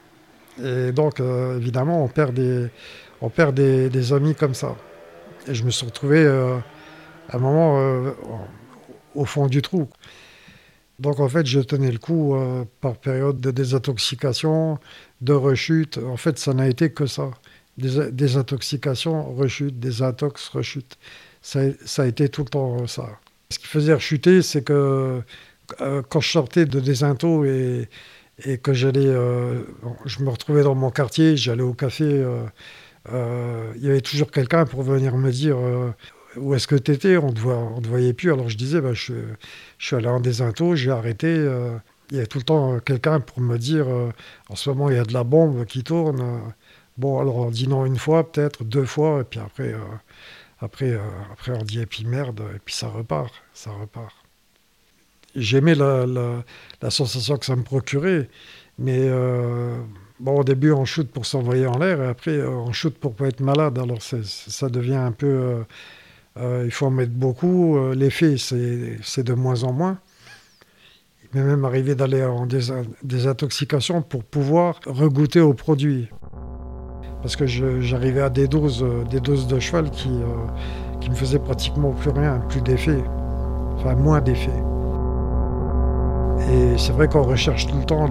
Et 0.64 0.92
donc, 0.92 1.20
évidemment, 1.20 2.04
on 2.04 2.08
perd, 2.08 2.36
des, 2.36 2.68
on 3.22 3.30
perd 3.30 3.56
des, 3.56 4.14
amis 4.14 4.36
comme 4.36 4.54
ça. 4.54 4.76
Et 5.48 5.56
je 5.56 5.64
me 5.64 5.72
suis 5.72 5.86
retrouvé 5.86 6.28
à 6.28 7.36
un 7.36 7.40
moment 7.40 8.14
au 9.16 9.26
fond 9.26 9.48
du 9.48 9.64
trou. 9.64 9.90
Donc, 11.00 11.20
en 11.20 11.28
fait, 11.28 11.48
je 11.48 11.60
tenais 11.60 11.92
le 11.92 11.98
coup 11.98 12.36
par 12.82 12.98
période 12.98 13.42
de 13.42 13.50
désintoxication, 13.50 14.78
de 15.22 15.34
rechute. 15.34 15.98
En 15.98 16.18
fait, 16.18 16.38
ça 16.38 16.54
n'a 16.54 16.68
été 16.68 16.92
que 16.92 17.08
ça. 17.08 17.32
intoxications, 18.36 19.34
rechute, 19.34 19.80
des 19.80 20.04
intox, 20.04 20.50
rechute. 20.50 21.00
Ça, 21.42 21.62
a 21.98 22.06
été 22.06 22.30
tout 22.30 22.44
le 22.44 22.50
temps 22.50 22.86
ça. 22.86 23.10
Ce 23.54 23.60
qui 23.60 23.68
faisait 23.68 23.94
rechuter, 23.94 24.42
c'est 24.42 24.64
que 24.64 25.22
euh, 25.80 26.02
quand 26.10 26.22
je 26.22 26.30
sortais 26.30 26.66
de 26.66 26.80
désinto 26.80 27.46
et, 27.46 27.88
que 28.64 28.72
euh, 28.72 29.62
je 30.06 30.24
me 30.24 30.30
retrouvais 30.30 30.64
dans 30.64 30.74
mon 30.74 30.90
quartier, 30.90 31.38
j'allais 31.38 31.62
au 31.62 31.76
café, 31.76 32.26
euh, 33.12 33.72
il 33.76 33.86
y 33.86 33.90
avait 33.92 34.02
toujours 34.02 34.32
quelqu'un 34.32 34.66
pour 34.66 34.82
venir 34.82 35.16
me 35.18 35.30
dire 35.30 35.56
où 36.36 36.56
est-ce 36.56 36.68
que 36.68 36.76
tu 36.76 36.94
étais 36.94 37.18
On 37.18 37.28
ne 37.28 37.80
te, 37.80 37.88
voyait 37.88 38.14
plus. 38.14 38.34
Alors 38.34 38.50
je 38.50 38.58
disais, 38.58 38.82
bah, 38.82 38.94
je, 38.94 39.14
suis 39.78 39.96
allé 39.96 40.08
en 40.08 40.20
désinto, 40.20 40.76
j'ai 40.76 40.90
arrêté. 40.90 41.36
il 42.10 42.16
y 42.16 42.18
avait 42.18 42.26
tout 42.26 42.40
le 42.40 42.44
temps 42.44 42.80
quelqu'un 42.80 43.20
pour 43.20 43.40
me 43.40 43.60
dire, 43.60 43.86
en 44.50 44.56
ce 44.56 44.72
moment, 44.72 44.90
il 44.90 44.96
y 44.96 45.00
a 45.00 45.06
de 45.06 45.14
la 45.14 45.24
bombe 45.24 45.66
qui 45.66 45.84
tourne. 45.84 46.42
Bon, 46.98 47.20
alors 47.20 47.36
on 47.36 47.52
dit 47.52 47.68
non 47.68 47.86
une 47.86 47.98
fois, 47.98 48.32
peut-être 48.32 48.64
deux 48.64 48.86
fois, 48.86 49.22
et 49.22 49.26
puis 49.26 49.40
après, 49.40 49.76
après, 50.64 50.98
après 51.32 51.52
on 51.52 51.64
dit 51.64 51.82
et 51.82 51.86
puis 51.86 52.06
merde, 52.06 52.42
et 52.56 52.60
puis 52.60 52.74
ça 52.74 52.88
repart, 52.88 53.34
ça 53.54 53.72
repart 53.72 54.24
j'aimais 55.36 55.76
la, 55.76 56.44
sensation 56.90 57.38
que 57.38 57.46
ça 57.46 57.56
me 57.56 57.64
procurait. 57.64 58.30
Mais 58.80 59.00
euh, 59.00 59.78
bon, 60.20 60.40
au 60.40 60.44
début, 60.44 60.72
on 60.72 60.86
shoot 60.86 61.10
pour 61.10 61.26
s'envoyer 61.26 61.68
en 61.68 61.78
l'air 61.78 62.02
et 62.02 62.08
après, 62.08 62.32
euh, 62.32 62.50
on 62.50 62.72
shoot 62.72 62.96
pour 62.98 63.16
pas 63.16 63.28
être 63.28 63.40
malade. 63.40 63.78
Alors, 63.80 64.02
ça 64.02 64.70
devient 64.70 64.96
un 64.96 65.12
peu. 65.12 65.64
Euh, 66.38 66.64
il 66.66 66.72
faut 66.72 66.88
en 66.88 66.92
mettre 66.92 67.12
beaucoup. 67.12 67.78
L'effet, 67.94 68.38
c'est 68.38 69.24
de 69.24 69.34
moins 69.34 69.64
en 69.64 69.74
moins. 69.74 70.00
Il 71.24 71.40
m'est 71.40 71.46
même 71.46 71.66
arrivé 71.66 71.96
d'aller 71.96 72.24
en 72.24 72.46
des 72.46 73.28
intoxications 73.28 74.02
pour 74.02 74.24
pouvoir 74.24 74.80
regoûter 74.86 75.40
au 75.40 75.54
produit. 75.54 76.10
Parce 77.24 77.36
que 77.36 77.48
j'arrivais 77.48 78.22
à 78.22 78.30
des 78.30 78.48
doses, 78.48 78.86
des 79.10 79.20
doses 79.20 79.48
de 79.48 79.58
cheval 79.58 79.90
qui, 79.90 80.12
qui 81.00 81.10
me 81.10 81.16
faisaient 81.16 81.40
pratiquement 81.40 81.92
plus 81.92 82.10
rien, 82.12 82.40
plus 82.50 82.62
d'effet. 82.62 83.02
Enfin, 83.78 83.96
moins 83.96 84.22
d'effet. 84.22 84.52
Et 86.52 86.78
c'est 86.78 86.92
vrai 86.92 87.08
qu'on 87.08 87.24
recherche 87.24 87.68
tout 87.68 87.78
le 87.78 87.86
temps 87.86 88.10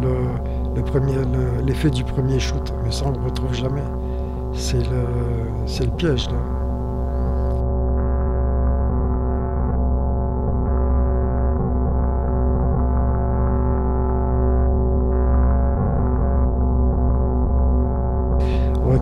l'effet 1.66 1.90
du 1.90 2.04
premier 2.04 2.38
shoot, 2.40 2.72
mais 2.82 2.90
ça 2.90 3.04
on 3.06 3.12
ne 3.12 3.18
le 3.18 3.24
retrouve 3.24 3.54
jamais. 3.54 3.84
C'est 4.54 4.78
le, 4.78 5.84
le 5.84 5.96
piège 5.96 6.28
là. 6.30 6.61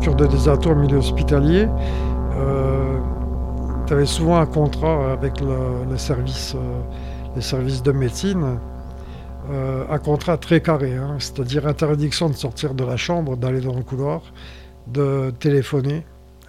De 0.00 0.26
désato 0.26 0.71
en 0.71 0.76
milieu 0.76 0.97
hospitalier, 0.97 1.69
euh, 2.35 2.99
tu 3.87 3.92
avais 3.92 4.07
souvent 4.07 4.38
un 4.38 4.47
contrat 4.47 5.12
avec 5.12 5.40
le, 5.40 5.97
service, 5.99 6.54
euh, 6.57 6.80
les 7.37 7.42
services 7.42 7.83
de 7.83 7.92
médecine 7.92 8.59
euh, 9.50 9.85
un 9.90 9.99
contrat 9.99 10.38
très 10.38 10.62
carré, 10.62 10.95
hein. 10.95 11.16
c'est-à-dire 11.19 11.66
interdiction 11.66 12.30
de 12.30 12.35
sortir 12.35 12.75
de 12.75 12.85
la 12.85 12.97
chambre, 12.97 13.37
d'aller 13.37 13.61
dans 13.61 13.75
le 13.75 13.83
couloir, 13.83 14.23
de 14.87 15.35
téléphoner, 15.38 16.07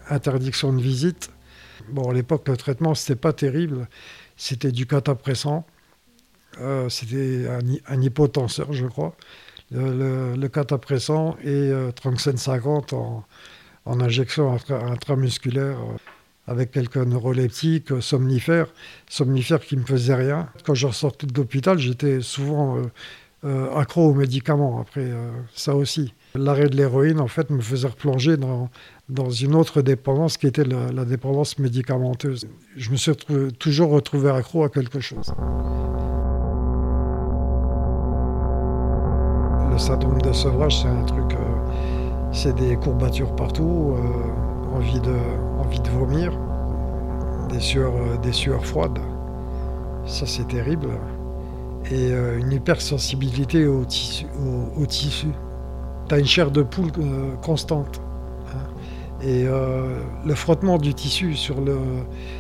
interdiction 0.09 0.71
de 0.71 0.81
visite. 0.81 1.29
Bon, 1.89 2.09
à 2.09 2.13
l'époque, 2.13 2.47
le 2.47 2.55
traitement, 2.55 2.95
c'était 2.95 3.19
pas 3.19 3.33
terrible. 3.33 3.87
C'était 4.37 4.71
du 4.71 4.85
catapressant. 4.85 5.65
C'était 6.89 7.47
un, 7.87 8.01
hypotenseur, 8.01 8.71
je 8.71 8.85
crois. 8.85 9.15
Le, 9.71 10.35
le, 10.35 10.47
catapressant 10.49 11.37
et 11.43 11.47
euh, 11.47 11.91
50 12.35 12.93
en, 12.93 13.23
injection 13.85 14.57
intramusculaire 14.69 15.77
avec 16.47 16.71
quelques 16.71 16.97
neuroleptiques, 16.97 17.91
euh, 17.91 18.01
somnifères, 18.01 18.67
somnifères 19.07 19.61
qui 19.61 19.75
ne 19.75 19.81
me 19.81 19.85
faisaient 19.85 20.15
rien. 20.15 20.49
Quand 20.65 20.73
je 20.73 20.87
ressortais 20.87 21.27
de 21.27 21.33
l'hôpital, 21.33 21.77
j'étais 21.77 22.21
souvent 22.21 22.77
euh, 22.77 22.81
euh, 23.45 23.75
accro 23.75 24.09
aux 24.09 24.13
médicaments, 24.13 24.81
après 24.81 25.11
ça 25.53 25.75
aussi. 25.75 26.13
L'arrêt 26.35 26.69
de 26.69 26.75
l'héroïne, 26.75 27.19
en 27.19 27.27
fait, 27.27 27.49
me 27.49 27.61
faisait 27.61 27.87
replonger 27.87 28.37
dans 28.37 29.29
une 29.29 29.55
autre 29.55 29.81
dépendance 29.81 30.37
qui 30.37 30.47
était 30.47 30.63
la, 30.63 31.05
dépendance 31.05 31.57
médicamenteuse. 31.57 32.47
Je 32.75 32.91
me 32.91 32.95
suis 32.95 33.11
toujours 33.57 33.89
retrouvé 33.89 34.29
accro 34.29 34.63
à 34.63 34.69
quelque 34.69 34.99
chose. 34.99 35.33
Le 39.71 39.77
syndrome 39.77 40.21
de 40.21 40.33
sevrage, 40.33 40.81
c'est 40.81 40.87
un 40.89 41.03
truc, 41.03 41.37
c'est 42.31 42.55
des 42.55 42.75
courbatures 42.75 43.35
partout 43.35 43.95
envie 44.73 44.99
de, 44.99 45.15
envie 45.59 45.79
de 45.79 45.89
vomir, 45.89 46.33
des 47.49 47.59
sueurs, 47.59 47.93
euh, 47.95 48.17
des 48.17 48.31
sueurs 48.31 48.65
froides. 48.65 48.99
Ça, 50.05 50.25
c'est 50.25 50.47
terrible. 50.47 50.89
Et 51.89 52.11
euh, 52.11 52.39
une 52.39 52.51
hypersensibilité 52.51 53.67
au 53.67 53.85
tissu. 53.85 54.25
Au, 54.77 54.85
tissu. 54.85 55.27
Tu 56.07 56.15
as 56.15 56.19
une 56.19 56.25
chair 56.25 56.51
de 56.51 56.63
poule 56.63 56.91
euh, 56.99 57.35
constante. 57.41 58.01
Hein. 58.53 59.23
Et 59.23 59.45
le 59.45 60.33
frottement 60.33 60.79
du 60.79 60.95
tissu 60.95 61.35
sur, 61.35 61.61
le, 61.61 61.77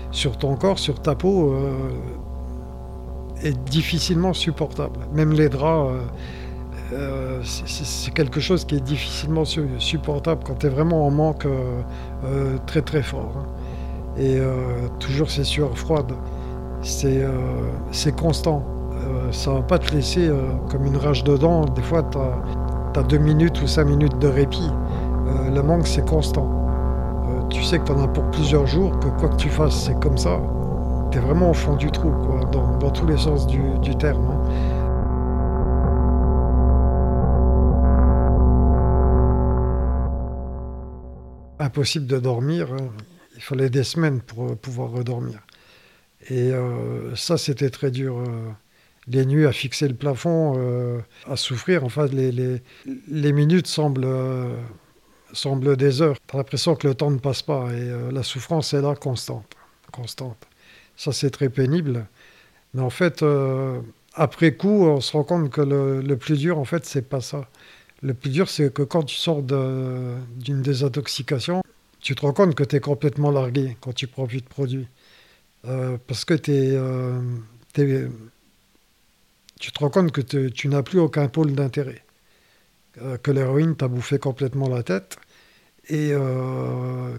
sur 0.09 0.39
ton 0.39 0.55
corps, 0.55 0.79
sur 0.79 0.99
ta 0.99 1.13
peau, 1.13 1.53
est 3.43 3.57
difficilement 3.69 4.33
supportable. 4.33 4.99
Même 5.13 5.31
les 5.31 5.49
draps 5.49 5.93
euh, 5.93 6.01
c'est 7.43 8.13
quelque 8.13 8.39
chose 8.39 8.65
qui 8.65 8.75
est 8.75 8.81
difficilement 8.81 9.43
supportable 9.45 10.41
quand 10.45 10.59
tu 10.59 10.67
es 10.67 10.69
vraiment 10.69 11.05
en 11.05 11.11
manque 11.11 11.45
euh, 11.45 11.81
euh, 12.25 12.57
très 12.65 12.81
très 12.81 13.01
fort. 13.01 13.31
Hein. 13.37 13.45
Et 14.17 14.41
toujours 14.99 15.31
ces 15.31 15.45
sueurs 15.45 15.77
froides, 15.77 16.11
c'est 16.81 17.23
constant. 18.17 18.61
ça 19.31 19.53
va 19.53 19.61
pas 19.61 19.79
te 19.79 19.95
laisser 19.95 20.29
comme 20.69 20.85
une 20.85 20.97
rage 20.97 21.23
dedans. 21.23 21.63
Des 21.63 21.81
fois, 21.81 22.03
tu 22.11 22.17
as, 22.99 23.03
deux 23.03 23.19
minutes 23.19 23.61
ou 23.61 23.67
cinq 23.67 23.85
minutes 23.85 24.19
de 24.19 24.27
répit. 24.27 24.69
le 25.49 25.61
manque, 25.61 25.87
c'est 25.87 26.05
constant. 26.05 26.45
tu 27.49 27.63
sais 27.63 27.79
que 27.79 27.85
tu 27.85 27.93
en 27.93 28.03
as 28.03 28.09
pour 28.09 28.25
plusieurs 28.31 28.67
jours, 28.67 28.99
que 28.99 29.07
quoi 29.17 29.29
que 29.29 29.37
tu 29.37 29.47
fasses, 29.47 29.85
c'est 29.85 29.97
comme 30.01 30.17
ça. 30.17 30.41
Tu 31.11 31.17
es 31.17 31.21
vraiment 31.21 31.51
au 31.51 31.53
fond 31.53 31.77
du 31.77 31.89
trou, 31.89 32.11
dans, 32.51 32.91
tous 32.91 33.07
les 33.07 33.17
sens 33.17 33.47
du, 33.47 33.95
terme. 33.95 34.25
Hein. 34.29 34.70
Impossible 41.71 42.05
de 42.05 42.19
dormir. 42.19 42.73
Hein. 42.73 42.89
Il 43.37 43.41
fallait 43.41 43.69
des 43.69 43.85
semaines 43.85 44.19
pour 44.19 44.51
euh, 44.51 44.55
pouvoir 44.55 44.91
redormir. 44.91 45.39
Et 46.29 46.51
euh, 46.51 47.15
ça, 47.15 47.37
c'était 47.37 47.69
très 47.69 47.91
dur. 47.91 48.17
Euh, 48.19 48.25
les 49.07 49.25
nuits 49.25 49.45
à 49.45 49.53
fixer 49.53 49.87
le 49.87 49.95
plafond, 49.95 51.01
à 51.27 51.35
souffrir. 51.35 51.83
Enfin, 51.83 52.05
les, 52.05 53.33
minutes 53.33 53.65
semblent, 53.65 54.07
semblent 55.33 55.75
des 55.75 56.03
heures. 56.03 56.17
Tu 56.27 56.35
as 56.35 56.37
l'impression 56.37 56.75
que 56.75 56.87
le 56.87 56.93
temps 56.93 57.09
ne 57.09 57.17
passe 57.17 57.41
pas. 57.41 57.71
Et 57.73 57.89
la 58.11 58.21
souffrance 58.21 58.75
est 58.75 58.81
là, 58.81 58.93
constante. 58.93 59.55
constante. 59.91 60.37
Ça, 60.95 61.11
c'est 61.11 61.31
très 61.31 61.49
pénible. 61.49 62.05
Mais 62.75 62.83
en 62.83 62.91
fait, 62.91 63.25
après 64.13 64.53
coup, 64.53 64.85
on 64.85 65.01
se 65.01 65.13
rend 65.13 65.23
compte 65.23 65.49
que 65.49 65.61
le, 65.61 66.01
le 66.01 66.15
plus 66.15 66.37
dur, 66.37 66.59
en 66.59 66.65
fait, 66.65 66.85
c'est 66.85 67.09
pas 67.09 67.21
ça. 67.21 67.49
Le 68.03 68.13
plus 68.13 68.31
dur, 68.31 68.49
c'est 68.49 68.73
que 68.73 68.81
quand 68.81 69.03
tu 69.03 69.15
sors 69.15 69.43
d'une 69.43 70.61
désintoxication, 70.61 71.61
tu 71.99 72.15
te 72.15 72.21
rends 72.21 72.33
compte 72.33 72.55
que 72.55 72.63
tu 72.63 72.75
es 72.75 72.79
complètement 72.79 73.31
largué 73.31 73.77
quand 73.79 73.93
tu 73.93 74.07
prends 74.07 74.25
plus 74.25 74.41
de 74.41 74.47
produits. 74.47 74.87
Euh, 75.67 75.97
parce 76.07 76.25
que 76.25 76.33
euh, 76.49 77.21
tu 79.59 79.71
te 79.71 79.79
rends 79.79 79.89
compte 79.89 80.11
que 80.11 80.21
tu 80.49 80.67
n'as 80.67 80.81
plus 80.81 80.99
aucun 80.99 81.27
pôle 81.27 81.53
d'intérêt. 81.53 82.03
Euh, 83.01 83.17
que 83.17 83.31
l'héroïne 83.31 83.75
t'a 83.75 83.87
bouffé 83.87 84.17
complètement 84.19 84.67
la 84.67 84.83
tête. 84.83 85.17
Et 85.89 86.13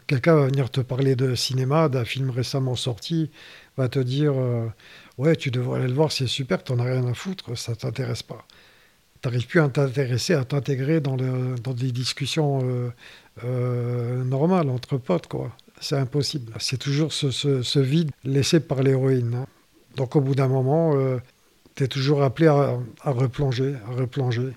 quelqu'un 0.07 0.37
va 0.37 0.47
venir 0.47 0.71
te 0.71 0.81
parler 0.81 1.15
de 1.17 1.35
cinéma, 1.35 1.89
d'un 1.89 2.05
film 2.05 2.31
récemment 2.31 2.77
sorti, 2.77 3.31
va 3.77 3.89
te 3.89 3.99
dire 3.99 4.35
Ouais, 5.19 5.37
tu 5.37 5.51
devrais 5.51 5.81
aller 5.81 5.89
le 5.89 5.95
voir, 5.95 6.11
c'est 6.13 6.27
super, 6.27 6.63
tu 6.65 6.73
n'en 6.73 6.79
as 6.79 6.85
rien 6.85 7.07
à 7.07 7.13
foutre, 7.13 7.59
ça 7.59 7.77
t'intéresse 7.77 8.23
pas 8.23 8.47
n'arrives 9.25 9.47
plus 9.47 9.61
à 9.61 9.69
t'intéresser, 9.69 10.35
à 10.35 10.45
t'intégrer 10.45 11.01
dans, 11.01 11.17
des 11.17 11.93
discussions 11.93 12.61
euh, 12.63 12.91
euh, 13.45 14.25
normales 14.25 14.69
entre 14.69 14.99
potes, 14.99 15.27
quoi. 15.27 15.57
C'est 15.81 15.97
impossible. 15.97 16.53
C'est 16.59 16.77
toujours 16.77 17.13
ce, 17.13 17.79
vide 17.81 18.11
laissé 18.25 18.61
par 18.61 18.83
l'héroïne. 18.83 19.35
Hein. 19.35 19.47
Donc 19.97 20.15
au 20.15 20.21
bout 20.21 20.35
d'un 20.35 20.47
moment, 20.47 20.93
euh, 20.95 21.19
tu 21.75 21.85
es 21.85 21.89
toujours 21.89 22.23
appelé 22.23 22.47
à, 22.47 22.79
replonger, 23.05 23.75
à 23.89 23.95
replonger. 23.95 24.53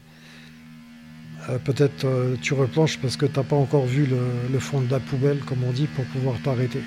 Peut-être 1.63 2.07
tu 2.41 2.55
replonges 2.55 3.00
parce 3.00 3.17
que 3.17 3.27
tu 3.27 3.38
n'as 3.38 3.45
pas 3.45 3.55
encore 3.55 3.86
vu 3.86 4.07
le 4.51 4.60
fond 4.60 4.81
de 4.81 4.89
la 4.89 5.00
poubelle, 5.00 5.39
comme 5.41 5.63
on 5.63 5.72
dit, 5.72 5.86
pour 5.86 6.03
pouvoir 6.05 6.41
t'arrêter. 6.41 6.81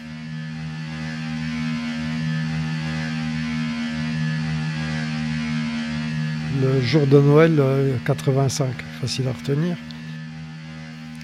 Le 6.60 6.80
jour 6.80 7.06
de 7.06 7.20
Noël 7.20 7.60
85, 8.04 8.64
euh, 8.64 9.00
facile 9.00 9.28
à 9.28 9.32
retenir. 9.32 9.76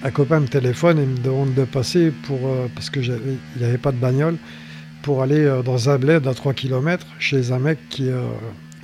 un 0.03 0.11
copain 0.11 0.39
me 0.39 0.47
téléphone 0.47 0.99
et 0.99 1.05
me 1.05 1.17
demande 1.17 1.53
de 1.53 1.63
passer 1.63 2.11
pour, 2.23 2.39
parce 2.73 2.89
qu'il 2.89 3.19
n'y 3.57 3.63
avait 3.63 3.77
pas 3.77 3.91
de 3.91 3.97
bagnole, 3.97 4.37
pour 5.01 5.21
aller 5.21 5.61
dans 5.63 5.89
un 5.89 5.97
bled 5.97 6.27
à 6.27 6.33
3 6.33 6.53
km 6.53 7.05
chez 7.19 7.51
un 7.51 7.59
mec 7.59 7.79
qui, 7.89 8.09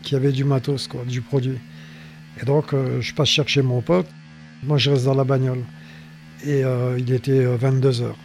qui 0.02 0.16
avait 0.16 0.32
du 0.32 0.44
matos, 0.44 0.88
quoi, 0.88 1.04
du 1.06 1.22
produit. 1.22 1.58
Et 2.42 2.46
donc, 2.46 2.74
je 3.00 3.14
passe 3.14 3.30
chercher 3.30 3.62
mon 3.62 3.82
pote. 3.82 4.08
Moi, 4.64 4.78
je 4.78 4.92
reste 4.92 5.06
dans 5.06 5.16
la 5.16 5.24
bagnole. 5.24 5.64
Et 6.46 6.64
il 6.98 7.12
était 7.12 7.44
22 7.44 8.02
heures, 8.02 8.18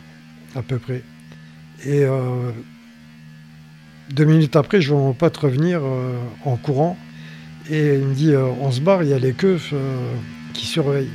à 0.55 0.63
peu 0.63 0.79
près. 0.79 1.03
Et 1.85 2.05
deux 4.11 4.25
minutes 4.25 4.57
après, 4.57 4.81
je 4.81 4.93
vois 4.93 5.01
mon 5.01 5.13
pote 5.13 5.37
revenir 5.37 5.81
euh, 5.83 6.17
en 6.45 6.57
courant 6.57 6.97
et 7.71 7.95
il 7.95 8.05
me 8.05 8.15
dit 8.15 8.33
euh, 8.33 8.47
on 8.61 8.71
se 8.71 8.81
barre, 8.81 9.03
il 9.03 9.09
y 9.09 9.13
a 9.13 9.19
les 9.19 9.33
keufs 9.33 9.71
euh, 9.73 10.15
qui 10.53 10.67
surveillent. 10.67 11.11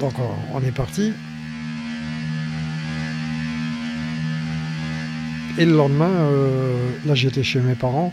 Donc 0.00 0.12
on 0.52 0.60
est 0.60 0.74
parti. 0.74 1.12
Et 5.56 5.64
le 5.64 5.76
lendemain, 5.76 6.10
là 7.06 7.14
j'étais 7.14 7.44
chez 7.44 7.60
mes 7.60 7.76
parents, 7.76 8.12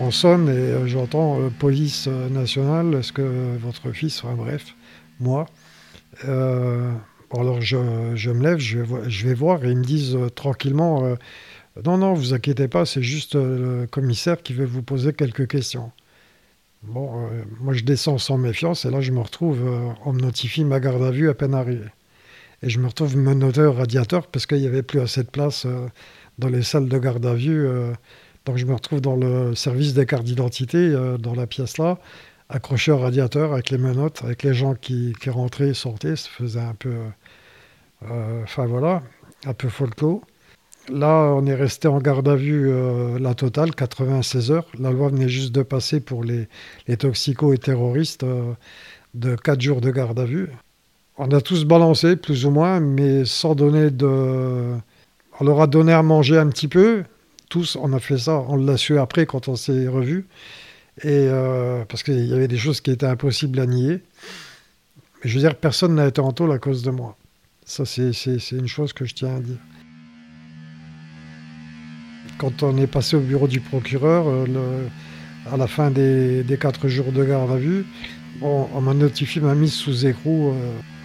on 0.00 0.10
sonne 0.10 0.48
et 0.48 0.88
j'entends 0.88 1.38
police 1.60 2.08
nationale, 2.08 2.94
est-ce 2.94 3.12
que 3.12 3.56
votre 3.62 3.92
fils, 3.92 4.24
enfin 4.24 4.34
bref, 4.34 4.74
moi. 5.20 5.46
alors 6.24 7.60
je, 7.60 7.76
me 7.76 8.42
lève, 8.42 8.58
je 8.58 8.80
vais, 8.80 9.08
je 9.08 9.28
voir 9.34 9.64
et 9.64 9.70
ils 9.70 9.76
me 9.76 9.84
disent 9.84 10.18
tranquillement 10.34 11.16
non, 11.82 11.98
non, 11.98 12.14
vous 12.14 12.34
inquiétez 12.34 12.68
pas, 12.68 12.86
c'est 12.86 13.02
juste 13.02 13.34
euh, 13.34 13.80
le 13.80 13.86
commissaire 13.86 14.42
qui 14.42 14.52
veut 14.52 14.64
vous 14.64 14.82
poser 14.82 15.12
quelques 15.12 15.48
questions. 15.48 15.90
Bon, 16.86 17.26
euh, 17.26 17.42
moi 17.60 17.72
je 17.72 17.82
descends 17.82 18.18
sans 18.18 18.36
méfiance 18.36 18.84
et 18.84 18.90
là 18.90 19.00
je 19.00 19.10
me 19.10 19.20
retrouve, 19.20 19.66
euh, 19.66 19.88
on 20.04 20.12
me 20.12 20.20
notifie 20.20 20.64
ma 20.64 20.80
garde 20.80 21.02
à 21.02 21.10
vue 21.10 21.30
à 21.30 21.34
peine 21.34 21.54
arrivée. 21.54 21.88
Et 22.62 22.68
je 22.68 22.78
me 22.78 22.86
retrouve 22.86 23.16
menotté 23.16 23.62
au 23.62 23.72
radiateur 23.72 24.26
parce 24.26 24.46
qu'il 24.46 24.58
n'y 24.58 24.66
avait 24.66 24.82
plus 24.82 25.00
assez 25.00 25.22
de 25.22 25.28
place 25.28 25.66
dans 26.38 26.48
les 26.48 26.62
salles 26.62 26.88
de 26.88 26.98
garde 26.98 27.24
à 27.26 27.34
vue. 27.34 27.68
donc 28.46 28.56
je 28.56 28.64
me 28.64 28.72
retrouve 28.74 29.00
dans 29.02 29.16
le 29.16 29.54
service 29.54 29.92
des 29.92 30.06
cartes 30.06 30.24
d'identité, 30.24 30.94
dans 31.18 31.34
la 31.34 31.46
pièce 31.46 31.76
là, 31.76 31.98
accroché 32.48 32.90
au 32.92 32.98
radiateur 32.98 33.52
avec 33.52 33.70
les 33.70 33.76
menottes, 33.76 34.22
avec 34.24 34.42
les 34.42 34.54
gens 34.54 34.74
qui, 34.74 35.14
qui 35.20 35.28
rentraient 35.28 35.70
et 35.70 35.74
sortaient. 35.74 36.16
Ça 36.16 36.30
faisait 36.30 36.60
un 36.60 36.74
peu. 36.74 36.94
Enfin 38.44 38.64
voilà, 38.66 39.02
un 39.44 39.54
peu 39.54 39.68
folklore. 39.68 40.22
Là, 40.90 41.32
on 41.34 41.46
est 41.46 41.54
resté 41.54 41.88
en 41.88 41.98
garde 41.98 42.28
à 42.28 42.36
vue 42.36 42.68
euh, 42.68 43.18
la 43.18 43.34
totale, 43.34 43.74
96 43.74 44.50
heures. 44.50 44.66
La 44.78 44.90
loi 44.90 45.08
venait 45.08 45.28
juste 45.28 45.52
de 45.52 45.62
passer 45.62 46.00
pour 46.00 46.24
les, 46.24 46.46
les 46.88 46.96
toxicos 46.98 47.54
et 47.54 47.58
terroristes 47.58 48.24
euh, 48.24 48.52
de 49.14 49.34
4 49.34 49.60
jours 49.60 49.80
de 49.80 49.90
garde 49.90 50.18
à 50.20 50.26
vue. 50.26 50.50
On 51.16 51.30
a 51.30 51.40
tous 51.40 51.64
balancé, 51.64 52.16
plus 52.16 52.44
ou 52.44 52.50
moins, 52.50 52.80
mais 52.80 53.24
sans 53.24 53.54
donner 53.54 53.90
de... 53.90 54.74
On 55.40 55.44
leur 55.44 55.60
a 55.62 55.66
donné 55.66 55.92
à 55.92 56.02
manger 56.02 56.36
un 56.38 56.48
petit 56.48 56.68
peu. 56.68 57.04
Tous, 57.48 57.76
on 57.80 57.92
a 57.92 57.98
fait 58.00 58.18
ça. 58.18 58.44
On 58.48 58.56
l'a 58.56 58.76
su 58.76 58.98
après 58.98 59.24
quand 59.24 59.48
on 59.48 59.56
s'est 59.56 59.88
revus. 59.88 60.26
Et 61.02 61.28
euh, 61.28 61.84
parce 61.86 62.02
qu'il 62.02 62.26
y 62.26 62.34
avait 62.34 62.48
des 62.48 62.58
choses 62.58 62.80
qui 62.80 62.90
étaient 62.90 63.06
impossibles 63.06 63.58
à 63.58 63.66
nier. 63.66 64.02
Mais 65.22 65.30
je 65.30 65.34
veux 65.34 65.40
dire, 65.40 65.56
personne 65.56 65.94
n'a 65.94 66.08
été 66.08 66.20
en 66.20 66.32
taule 66.32 66.52
à 66.52 66.58
cause 66.58 66.82
de 66.82 66.90
moi. 66.90 67.16
Ça, 67.64 67.86
c'est 67.86 68.12
une 68.52 68.68
chose 68.68 68.92
que 68.92 69.06
je 69.06 69.14
tiens 69.14 69.36
à 69.36 69.40
dire. 69.40 69.56
Quand 72.38 72.62
on 72.62 72.76
est 72.76 72.86
passé 72.86 73.16
au 73.16 73.20
bureau 73.20 73.46
du 73.46 73.60
procureur, 73.60 74.26
euh, 74.26 74.88
à 75.50 75.56
la 75.56 75.66
fin 75.66 75.90
des, 75.90 76.44
quatre 76.60 76.88
jours 76.88 77.12
de 77.12 77.24
garde 77.24 77.50
à 77.50 77.56
vue, 77.56 77.84
on 78.42 78.80
m'a 78.80 78.94
notifié 78.94 79.40
ma 79.40 79.54
mise 79.54 79.72
sous 79.72 80.06
écrou. 80.06 80.50
Euh, 80.50 80.52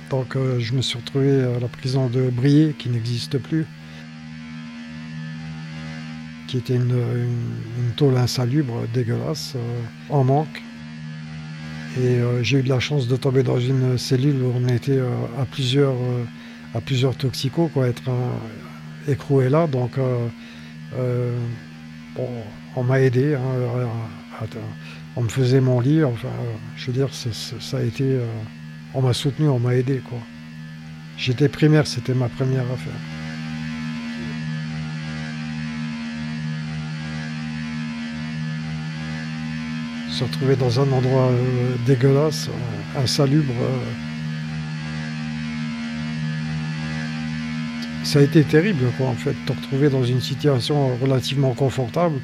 donc 0.09 0.35
euh, 0.35 0.59
je 0.59 0.73
me 0.73 0.81
suis 0.81 0.97
retrouvé 0.97 1.43
à 1.43 1.59
la 1.59 1.67
prison 1.67 2.07
de 2.07 2.29
Briey, 2.29 2.73
qui 2.77 2.89
n'existe 2.89 3.37
plus, 3.37 3.65
qui 6.47 6.57
était 6.57 6.75
une, 6.75 7.03
tôle 7.95 8.17
insalubre, 8.17 8.81
dégueulasse, 8.93 9.55
en 10.09 10.23
manque. 10.23 10.63
Et 11.99 12.19
j'ai 12.43 12.59
eu 12.59 12.63
de 12.63 12.69
la 12.69 12.79
chance 12.79 13.07
de 13.07 13.15
tomber 13.15 13.43
dans 13.43 13.59
une 13.59 13.97
cellule 13.97 14.41
où 14.43 14.53
on 14.55 14.67
était 14.67 14.99
à 15.39 15.45
plusieurs, 15.45 15.95
à 16.73 16.81
plusieurs 16.81 17.15
toxicos, 17.15 17.69
quoi, 17.73 17.87
être 17.87 18.09
écroué 19.07 19.49
là. 19.49 19.67
Donc 19.67 19.97
euh, 20.97 21.37
on 22.75 22.83
m'a 22.83 23.01
aidé. 23.01 23.35
Hein, 23.35 23.87
on 25.15 25.21
me 25.21 25.29
faisait 25.29 25.61
mon 25.61 25.79
lit. 25.79 26.01
Je 26.75 26.87
veux 26.87 26.93
dire, 26.93 27.09
ça 27.13 27.77
a 27.77 27.81
été. 27.81 28.03
Euh, 28.03 28.25
on 28.93 29.01
m'a 29.01 29.13
soutenu, 29.13 29.47
on 29.47 29.59
m'a 29.59 29.75
aidé, 29.75 30.01
quoi. 30.07 30.17
J'étais 31.17 31.49
primaire, 31.49 31.85
c'était 31.85 32.13
ma 32.13 32.29
première 32.29 32.63
affaire. 32.71 32.93
Se 40.11 40.23
retrouver 40.23 40.55
dans 40.55 40.79
un 40.79 40.91
endroit 40.91 41.29
euh, 41.29 41.75
dégueulasse, 41.85 42.49
insalubre. 42.97 43.53
Ça 48.09 48.17
a 48.17 48.21
été 48.23 48.43
terrible, 48.43 48.85
quoi, 48.97 49.05
en 49.05 49.13
fait, 49.13 49.35
te 49.45 49.51
retrouver 49.51 49.87
dans 49.89 50.03
une 50.03 50.19
situation 50.19 50.97
relativement 50.97 51.53
confortable, 51.53 52.15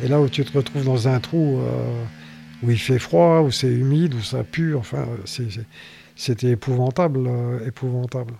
et 0.00 0.06
là 0.06 0.20
où 0.20 0.28
tu 0.28 0.44
te 0.44 0.56
retrouves 0.56 0.84
dans 0.84 1.08
un 1.08 1.18
trou 1.18 1.58
euh, 1.58 2.04
où 2.62 2.70
il 2.70 2.78
fait 2.78 3.00
froid, 3.00 3.40
où 3.40 3.50
c'est 3.50 3.66
humide, 3.66 4.14
où 4.14 4.20
ça 4.20 4.44
pue, 4.44 4.76
enfin, 4.76 5.04
c'était 6.14 6.50
épouvantable, 6.50 7.26
euh, 7.26 7.66
épouvantable. 7.66 8.34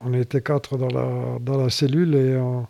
On 0.00 0.14
était 0.14 0.40
quatre 0.40 0.78
dans 0.78 1.58
la, 1.58 1.68
cellule, 1.68 2.14
et 2.14 2.34
euh, 2.34 2.60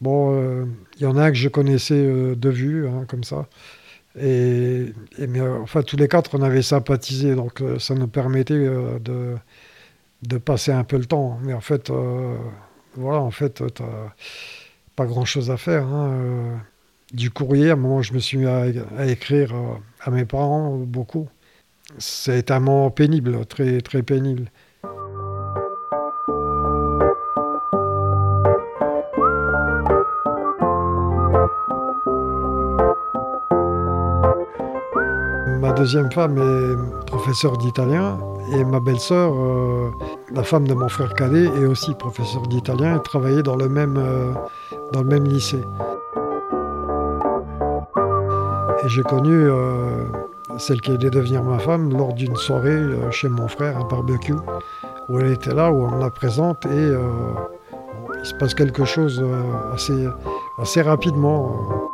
bon, 0.00 0.66
il 0.96 1.02
y 1.04 1.06
en 1.06 1.16
a 1.16 1.26
un 1.26 1.30
que 1.30 1.36
je 1.36 1.48
connaissais 1.48 2.04
de 2.04 2.50
vue, 2.50 2.88
hein, 2.88 3.04
comme 3.06 3.22
ça. 3.22 3.46
Et, 4.20 4.92
mais, 5.28 5.40
enfin, 5.40 5.82
tous 5.82 5.96
les 5.96 6.08
quatre, 6.08 6.36
on 6.36 6.42
avait 6.42 6.62
sympathisé, 6.62 7.36
donc 7.36 7.62
ça 7.78 7.94
nous 7.94 8.08
permettait 8.08 8.58
de, 8.58 9.36
de 10.22 10.38
passer 10.38 10.72
un 10.72 10.82
peu 10.82 10.98
le 10.98 11.04
temps. 11.04 11.38
Mais 11.44 11.54
en 11.54 11.60
fait, 11.60 11.92
voilà, 12.94 13.20
en 13.20 13.30
fait, 13.30 13.62
tu 13.74 13.82
pas 14.96 15.06
grand-chose 15.06 15.50
à 15.50 15.56
faire. 15.56 15.86
Hein, 15.86 16.10
euh. 16.12 16.56
Du 17.12 17.30
courrier, 17.30 17.70
à 17.70 17.76
je 18.02 18.14
me 18.14 18.18
suis 18.18 18.38
mis 18.38 18.46
à, 18.46 18.66
écrire 19.06 19.54
euh, 19.54 19.74
à, 20.00 20.10
mes 20.10 20.24
parents 20.24 20.78
beaucoup. 20.78 21.28
C'est 21.98 22.50
un 22.50 22.60
moment 22.60 22.90
pénible, 22.90 23.44
très, 23.44 23.82
très 23.82 24.02
pénible. 24.02 24.50
Deuxième 35.82 36.12
femme 36.12 36.38
est 36.38 37.06
professeure 37.06 37.58
d'italien 37.58 38.16
et 38.52 38.62
ma 38.64 38.78
belle-sœur, 38.78 39.32
euh, 39.34 39.90
la 40.32 40.44
femme 40.44 40.68
de 40.68 40.74
mon 40.74 40.88
frère 40.88 41.12
cadet, 41.12 41.46
est 41.46 41.64
aussi 41.64 41.92
professeure 41.94 42.46
d'italien 42.46 42.98
et 42.98 43.02
travaillait 43.02 43.42
dans 43.42 43.56
le 43.56 43.68
même, 43.68 43.96
euh, 43.98 44.32
dans 44.92 45.00
le 45.00 45.08
même 45.08 45.24
lycée. 45.24 45.64
Et 48.84 48.88
j'ai 48.88 49.02
connu 49.02 49.32
euh, 49.32 50.04
celle 50.56 50.80
qui 50.80 50.92
allait 50.92 51.10
devenir 51.10 51.42
ma 51.42 51.58
femme 51.58 51.92
lors 51.92 52.12
d'une 52.12 52.36
soirée 52.36 52.80
chez 53.10 53.28
mon 53.28 53.48
frère, 53.48 53.76
un 53.76 53.84
barbecue, 53.88 54.36
où 55.08 55.18
elle 55.18 55.32
était 55.32 55.52
là, 55.52 55.72
où 55.72 55.84
on 55.84 55.98
la 55.98 56.10
présente 56.10 56.64
et 56.66 56.92
il 58.20 58.24
se 58.24 58.34
passe 58.34 58.54
quelque 58.54 58.84
chose 58.84 59.20
assez, 59.74 60.06
assez 60.60 60.80
rapidement. 60.80 61.90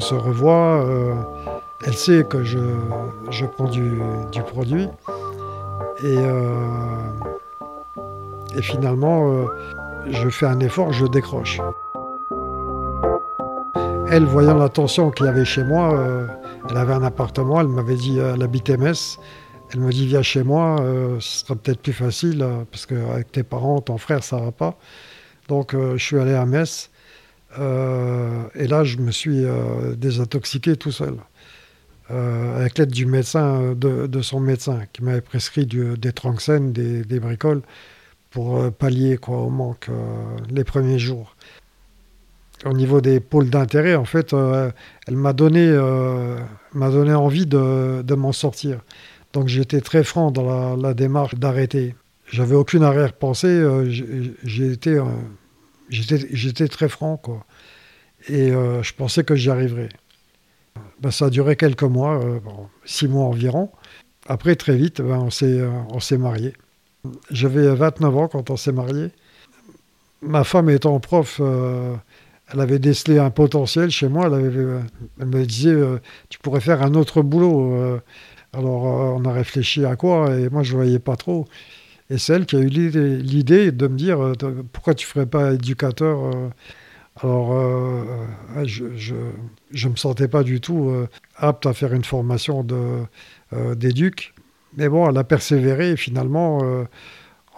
On, 0.00 0.02
se 0.02 0.14
revoit. 0.14 0.86
Elle 1.84 1.94
sait 1.94 2.24
que 2.24 2.42
je, 2.42 2.58
prends 3.54 3.68
du, 3.68 4.00
produit. 4.46 4.88
Et, 6.02 6.16
euh, 6.16 7.10
et 8.56 8.62
finalement, 8.62 9.30
euh, 9.30 9.44
je 10.08 10.30
fais 10.30 10.46
un 10.46 10.58
effort, 10.60 10.90
je 10.94 11.04
décroche. 11.04 11.60
Elle, 14.10 14.24
voyant 14.24 14.56
la 14.56 14.70
tension 14.70 15.10
qu'il 15.10 15.26
y 15.26 15.28
avait 15.28 15.44
chez 15.44 15.64
moi, 15.64 15.92
euh, 15.92 16.26
elle 16.70 16.78
avait 16.78 16.94
un 16.94 17.02
appartement, 17.02 17.60
elle 17.60 17.68
m'avait 17.68 17.96
dit, 17.96 18.18
elle 18.18 18.42
habitait 18.42 18.78
Metz. 18.78 19.18
Elle 19.74 19.80
me 19.80 19.90
dit, 19.90 20.06
viens 20.06 20.22
chez 20.22 20.42
moi, 20.42 20.76
ce 21.18 21.40
sera 21.40 21.56
peut-être 21.56 21.82
plus 21.82 21.92
facile, 21.92 22.46
parce 22.72 22.86
qu'avec 22.86 23.30
tes 23.30 23.42
parents, 23.42 23.80
ton 23.80 23.98
frère, 23.98 24.24
ça 24.24 24.38
va 24.38 24.50
pas. 24.50 24.76
Donc, 25.48 25.74
je 25.74 26.02
suis 26.02 26.18
allé 26.18 26.34
à 26.34 26.46
Metz. 26.46 26.89
Et 27.56 28.66
là, 28.66 28.84
je 28.84 28.98
me 28.98 29.10
suis 29.10 29.44
désintoxiqué 29.96 30.76
tout 30.76 30.92
seul. 30.92 31.16
Euh, 32.12 32.58
avec 32.58 32.78
l'aide 32.78 32.90
du 32.90 33.06
médecin, 33.06 33.74
de, 33.76 34.20
son 34.20 34.40
médecin, 34.40 34.80
qui 34.92 35.04
m'avait 35.04 35.20
prescrit 35.20 35.66
des 35.66 36.12
tranxènes, 36.12 36.72
des, 36.72 37.20
bricoles, 37.20 37.62
pour 38.30 38.56
euh, 38.56 38.70
pallier 38.70 39.16
quoi, 39.16 39.38
au 39.38 39.50
manque 39.50 39.88
euh, 39.88 39.94
les 40.50 40.64
premiers 40.64 40.98
jours. 40.98 41.36
Au 42.64 42.72
niveau 42.72 43.00
des 43.00 43.20
pôles 43.20 43.48
d'intérêt, 43.48 43.94
en 43.94 44.04
fait, 44.04 44.34
elle 44.34 45.16
m'a 45.16 45.32
donné, 45.32 45.72
m'a 46.74 46.90
donné 46.90 47.14
envie 47.14 47.46
de, 47.46 48.14
m'en 48.14 48.32
sortir. 48.32 48.80
Donc 49.32 49.48
j'étais 49.48 49.80
très 49.80 50.04
franc 50.04 50.30
dans 50.30 50.76
la, 50.76 50.92
démarche 50.92 51.36
d'arrêter. 51.36 51.94
J'avais 52.26 52.54
aucune 52.54 52.82
arrière-pensée, 52.82 53.48
euh, 53.48 53.88
j'étais, 54.44 54.98
j'étais, 55.90 56.68
très 56.68 56.88
franc, 56.88 57.16
quoi. 57.16 57.44
Et 58.28 58.50
je 58.50 58.94
pensais 58.94 59.24
que 59.24 59.34
j'y 59.34 59.50
arriverais. 59.50 59.88
Ben, 61.00 61.10
ça 61.10 61.26
a 61.26 61.30
duré 61.30 61.56
quelques 61.56 61.82
mois, 61.82 62.20
six 62.84 63.08
mois 63.08 63.24
environ. 63.24 63.70
Après, 64.26 64.54
très 64.56 64.76
vite, 64.76 65.00
ben, 65.00 65.18
on, 65.18 65.30
s'est, 65.30 66.18
mariés. 66.18 66.52
J'avais 67.30 67.74
29 67.74 68.16
ans 68.16 68.28
quand 68.28 68.50
on 68.50 68.56
s'est 68.56 68.72
mariés. 68.72 69.10
Ma 70.22 70.44
femme 70.44 70.68
étant 70.70 71.00
prof, 71.00 71.40
elle 72.52 72.60
avait 72.60 72.78
décelé 72.78 73.18
un 73.18 73.30
potentiel 73.30 73.90
chez 73.90 74.08
moi. 74.08 74.26
Elle, 74.26 75.26
me 75.26 75.44
disait, 75.44 75.70
euh, 75.70 75.98
tu 76.28 76.38
pourrais 76.38 76.60
faire 76.60 76.82
un 76.82 76.94
autre 76.94 77.22
boulot. 77.22 77.74
Euh. 77.74 78.00
alors 78.52 78.86
euh, 78.86 79.16
on 79.16 79.24
a 79.24 79.32
réfléchi 79.32 79.84
à 79.84 79.96
quoi 79.96 80.34
et 80.36 80.48
moi 80.48 80.62
je 80.62 80.72
ne 80.72 80.76
voyais 80.76 80.98
pas 80.98 81.16
trop. 81.16 81.46
Et 82.10 82.18
c'est 82.18 82.34
elle 82.34 82.46
qui 82.46 82.56
a 82.56 82.60
eu 82.60 82.68
l'idée 82.68 83.72
de 83.72 83.86
me 83.86 83.96
dire, 83.96 84.32
pourquoi 84.72 84.94
tu 84.94 85.06
ne 85.06 85.10
ferais 85.10 85.26
pas 85.26 85.52
éducateur 85.52 86.32
alors, 87.22 87.52
je 88.64 89.14
ne 89.14 89.88
me 89.90 89.96
sentais 89.96 90.26
pas 90.26 90.42
du 90.42 90.60
tout 90.60 90.90
apte 91.36 91.66
à 91.66 91.74
faire 91.74 91.92
une 91.92 92.04
formation 92.04 92.66
d'éduc. 93.76 94.34
Mais 94.76 94.88
bon, 94.88 95.08
elle 95.08 95.18
a 95.18 95.24
persévéré 95.24 95.90
et 95.90 95.96
finalement, 95.96 96.86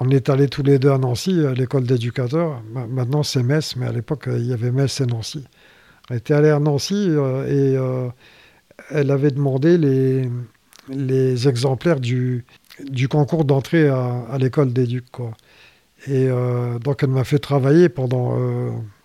on 0.00 0.10
est 0.10 0.28
allés 0.30 0.48
tous 0.48 0.62
les 0.62 0.78
deux 0.78 0.90
à 0.90 0.98
Nancy, 0.98 1.44
à 1.46 1.52
l'école 1.52 1.84
d'éducateurs. 1.84 2.62
Maintenant, 2.88 3.22
c'est 3.22 3.42
Metz, 3.42 3.76
mais 3.76 3.86
à 3.86 3.92
l'époque, 3.92 4.24
il 4.26 4.46
y 4.46 4.52
avait 4.52 4.72
Metz 4.72 5.00
et 5.00 5.06
Nancy. 5.06 5.44
On 6.10 6.14
était 6.14 6.34
allés 6.34 6.50
à 6.50 6.58
Nancy 6.58 7.06
euh, 7.08 7.46
et 7.46 7.76
euh, 7.76 8.08
elle 8.90 9.10
avait 9.10 9.30
demandé 9.30 9.78
les, 9.78 10.28
les 10.88 11.48
exemplaires 11.48 12.00
du, 12.00 12.44
du 12.80 13.08
concours 13.08 13.44
d'entrée 13.44 13.88
à, 13.88 14.36
l'école 14.38 14.72
d'éduc. 14.72 15.06
Et 16.06 16.26
euh, 16.28 16.78
donc, 16.78 17.02
elle 17.02 17.10
m'a 17.10 17.24
fait 17.24 17.38
travailler 17.38 17.88
pendant, 17.88 18.36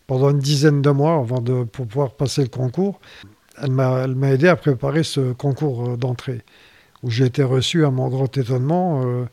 pendant 0.07 0.29
une 0.31 0.39
dizaine 0.39 0.81
de 0.81 0.89
mois 0.89 1.15
avant 1.15 1.41
de, 1.41 1.63
pour 1.63 1.87
pouvoir 1.87 2.11
passer 2.11 2.41
le 2.41 2.49
concours. 2.49 2.99
Elle 3.61 3.71
m'a 3.71 4.31
aidé 4.31 4.47
à 4.47 4.55
préparer 4.55 5.03
ce 5.03 5.33
concours 5.33 5.97
d'entrée, 5.97 6.41
où 7.03 7.09
j'ai 7.09 7.25
été 7.25 7.43
reçu 7.43 7.85
à 7.85 7.91
mon 7.91 8.07
grand 8.07 8.35
étonnement 8.37 9.27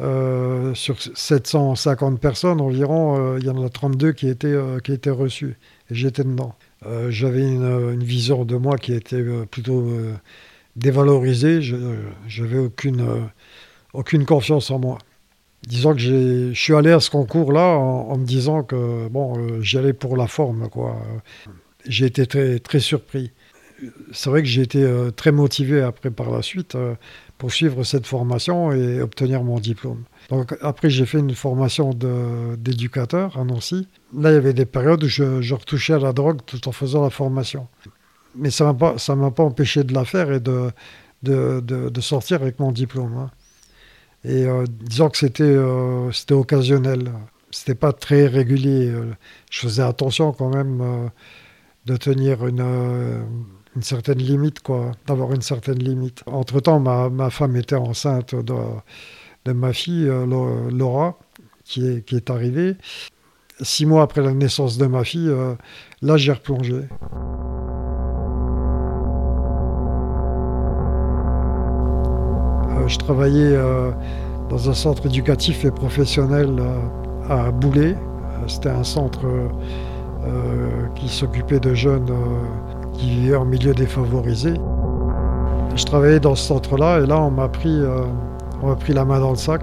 euh, 0.00 0.74
sur 0.74 0.96
750 1.00 2.20
personnes 2.20 2.60
environ, 2.60 3.34
euh, 3.34 3.38
il 3.38 3.46
y 3.46 3.50
en 3.50 3.64
a 3.64 3.68
32 3.68 4.12
qui 4.12 4.28
étaient, 4.28 4.48
euh, 4.48 4.80
qui 4.80 4.92
étaient 4.92 5.10
reçues. 5.10 5.56
Et 5.90 5.94
j'étais 5.94 6.24
dedans. 6.24 6.54
J'avais 7.08 7.40
une, 7.40 8.02
vision 8.04 8.44
de 8.44 8.56
moi 8.56 8.76
qui 8.76 8.92
était 8.92 9.22
plutôt 9.50 9.90
dévalorisée. 10.76 11.62
Je 11.62 11.76
n'avais 12.42 12.58
aucune, 12.58 13.06
aucune 13.92 14.24
confiance 14.24 14.70
en 14.70 14.78
moi. 14.78 14.98
Disons 15.66 15.94
que 15.94 16.00
je 16.00 16.52
suis 16.52 16.74
allé 16.74 16.90
à 16.90 17.00
ce 17.00 17.10
concours-là 17.10 17.76
en, 17.78 18.18
me 18.18 18.26
disant 18.26 18.62
que 18.62 19.08
bon, 19.08 19.60
j'y 19.62 19.78
allais 19.78 19.94
pour 19.94 20.16
la 20.16 20.26
forme. 20.26 20.68
Quoi. 20.68 21.00
J'ai 21.86 22.06
été 22.06 22.26
très, 22.26 22.58
très 22.58 22.80
surpris. 22.80 23.32
C'est 24.12 24.30
vrai 24.30 24.42
que 24.42 24.48
j'ai 24.48 24.62
été 24.62 24.86
très 25.16 25.32
motivé 25.32 25.82
après 25.82 26.10
par 26.10 26.30
la 26.30 26.42
suite 26.42 26.76
pour 27.38 27.52
suivre 27.52 27.84
cette 27.84 28.06
formation 28.06 28.72
et 28.72 29.00
obtenir 29.00 29.42
mon 29.42 29.58
diplôme. 29.58 30.04
Donc 30.30 30.56
après, 30.62 30.90
j'ai 30.90 31.06
fait 31.06 31.18
une 31.18 31.34
formation 31.34 31.90
d'éducateur 32.56 33.38
à 33.38 33.44
Nancy. 33.44 33.88
Là, 34.16 34.30
il 34.30 34.34
y 34.34 34.38
avait 34.38 34.52
des 34.52 34.66
périodes 34.66 35.02
où 35.04 35.08
je, 35.08 35.54
retouchais 35.54 35.94
à 35.94 35.98
la 35.98 36.12
drogue 36.12 36.40
tout 36.46 36.68
en 36.68 36.72
faisant 36.72 37.02
la 37.02 37.10
formation. 37.10 37.66
Mais 38.36 38.50
ça 38.50 38.72
ne 38.72 39.14
m'a 39.14 39.30
pas 39.30 39.42
empêché 39.42 39.84
de 39.84 39.94
la 39.94 40.04
faire 40.04 40.32
et 40.32 40.40
de, 40.40 40.70
de, 41.22 41.60
de, 41.60 42.00
sortir 42.00 42.42
avec 42.42 42.58
mon 42.58 42.72
diplôme. 42.72 43.16
Hein. 43.16 43.30
Et 44.24 44.44
euh, 44.44 44.64
disons 44.68 45.10
que 45.10 45.18
c'était 45.18 45.44
euh, 45.44 46.10
occasionnel. 46.30 47.12
C'était 47.50 47.74
pas 47.74 47.92
très 47.92 48.26
régulier. 48.26 48.92
Je 49.50 49.60
faisais 49.60 49.82
attention 49.82 50.32
quand 50.32 50.52
même 50.52 50.80
euh, 50.80 51.08
de 51.86 51.96
tenir 51.96 52.46
une 52.46 53.24
une 53.76 53.82
certaine 53.82 54.18
limite, 54.18 54.60
quoi, 54.60 54.92
d'avoir 55.06 55.32
une 55.32 55.42
certaine 55.42 55.78
limite. 55.78 56.22
Entre-temps, 56.26 56.80
ma, 56.80 57.08
ma, 57.10 57.30
femme 57.30 57.56
était 57.56 57.74
enceinte 57.74 58.34
de, 58.34 58.54
de 59.44 59.52
ma 59.52 59.72
fille, 59.72 60.08
euh, 60.08 60.70
Laura, 60.70 61.18
qui 61.64 61.86
est, 61.86 62.04
qui 62.04 62.16
est 62.16 62.30
arrivée. 62.30 62.76
Six 63.60 63.86
mois 63.86 64.02
après 64.02 64.22
la 64.22 64.32
naissance 64.32 64.78
de 64.78 64.86
ma 64.86 65.04
fille, 65.04 65.28
euh, 65.28 65.54
là, 66.02 66.16
j'ai 66.16 66.32
replongé. 66.32 66.82
Je 72.86 72.98
travaillais 72.98 73.56
dans 74.48 74.70
un 74.70 74.74
centre 74.74 75.06
éducatif 75.06 75.64
et 75.64 75.70
professionnel 75.70 76.60
à 77.28 77.50
Boulet. 77.50 77.96
C'était 78.46 78.70
un 78.70 78.84
centre 78.84 79.20
qui 80.94 81.08
s'occupait 81.08 81.60
de 81.60 81.74
jeunes 81.74 82.10
qui 82.94 83.10
vivait 83.10 83.36
en 83.36 83.44
milieu 83.44 83.74
défavorisé. 83.74 84.54
Je 85.76 85.84
travaillais 85.84 86.20
dans 86.20 86.34
ce 86.34 86.44
centre-là 86.44 87.00
et 87.00 87.06
là, 87.06 87.20
on 87.20 87.30
m'a 87.30 87.48
pris, 87.48 87.80
euh, 87.80 88.74
pris 88.78 88.92
la 88.92 89.04
main 89.04 89.18
dans 89.18 89.30
le 89.30 89.36
sac. 89.36 89.62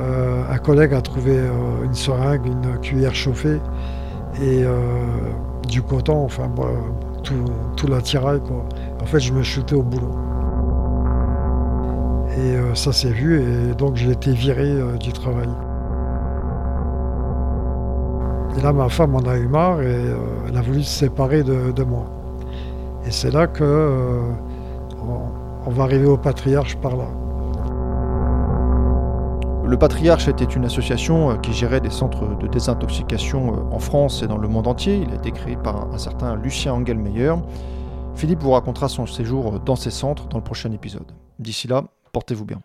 Euh, 0.00 0.42
un 0.48 0.58
collègue 0.58 0.94
a 0.94 1.00
trouvé 1.00 1.36
euh, 1.36 1.84
une 1.84 1.94
seringue, 1.94 2.46
une 2.46 2.78
cuillère 2.78 3.14
chauffée 3.14 3.58
et 4.40 4.64
du 5.66 5.82
coton, 5.82 6.24
enfin 6.24 6.48
tout, 7.24 7.44
tout 7.76 7.88
l'attirail. 7.88 8.40
En 9.02 9.06
fait, 9.06 9.18
je 9.18 9.32
me 9.32 9.42
chutais 9.42 9.74
au 9.74 9.82
boulot. 9.82 10.27
Et 12.38 12.56
ça 12.74 12.92
s'est 12.92 13.10
vu 13.10 13.42
et 13.42 13.74
donc 13.74 13.96
j'ai 13.96 14.12
été 14.12 14.32
viré 14.32 14.76
du 15.00 15.12
travail. 15.12 15.48
Et 18.56 18.60
là, 18.60 18.72
ma 18.72 18.88
femme 18.88 19.16
en 19.16 19.22
a 19.22 19.36
eu 19.36 19.48
marre 19.48 19.82
et 19.82 20.04
elle 20.46 20.56
a 20.56 20.62
voulu 20.62 20.82
se 20.84 21.00
séparer 21.00 21.42
de 21.42 21.82
moi. 21.82 22.06
Et 23.08 23.10
c'est 23.10 23.30
là 23.30 23.46
que 23.46 23.64
euh, 23.64 24.20
on, 25.66 25.70
va 25.70 25.84
arriver 25.84 26.04
au 26.04 26.18
patriarche 26.18 26.76
par 26.76 26.94
là. 26.94 27.06
Le 29.64 29.76
Patriarche 29.78 30.28
était 30.28 30.44
une 30.44 30.66
association 30.66 31.30
euh, 31.30 31.36
qui 31.36 31.54
gérait 31.54 31.80
des 31.80 31.88
centres 31.88 32.36
de 32.36 32.46
désintoxication 32.48 33.54
euh, 33.54 33.74
en 33.74 33.78
France 33.78 34.22
et 34.22 34.26
dans 34.26 34.36
le 34.36 34.46
monde 34.46 34.66
entier. 34.66 34.96
Il 34.96 35.10
a 35.10 35.14
été 35.14 35.30
créé 35.30 35.56
par 35.56 35.90
un 35.90 35.96
certain 35.96 36.36
Lucien 36.36 36.74
Engelmeyer. 36.74 37.32
Philippe 38.14 38.42
vous 38.42 38.50
racontera 38.50 38.90
son 38.90 39.06
séjour 39.06 39.58
dans 39.60 39.76
ces 39.76 39.90
centres 39.90 40.28
dans 40.28 40.36
le 40.36 40.44
prochain 40.44 40.70
épisode. 40.72 41.10
D'ici 41.38 41.66
là, 41.66 41.84
portez-vous 42.12 42.44
bien. 42.44 42.60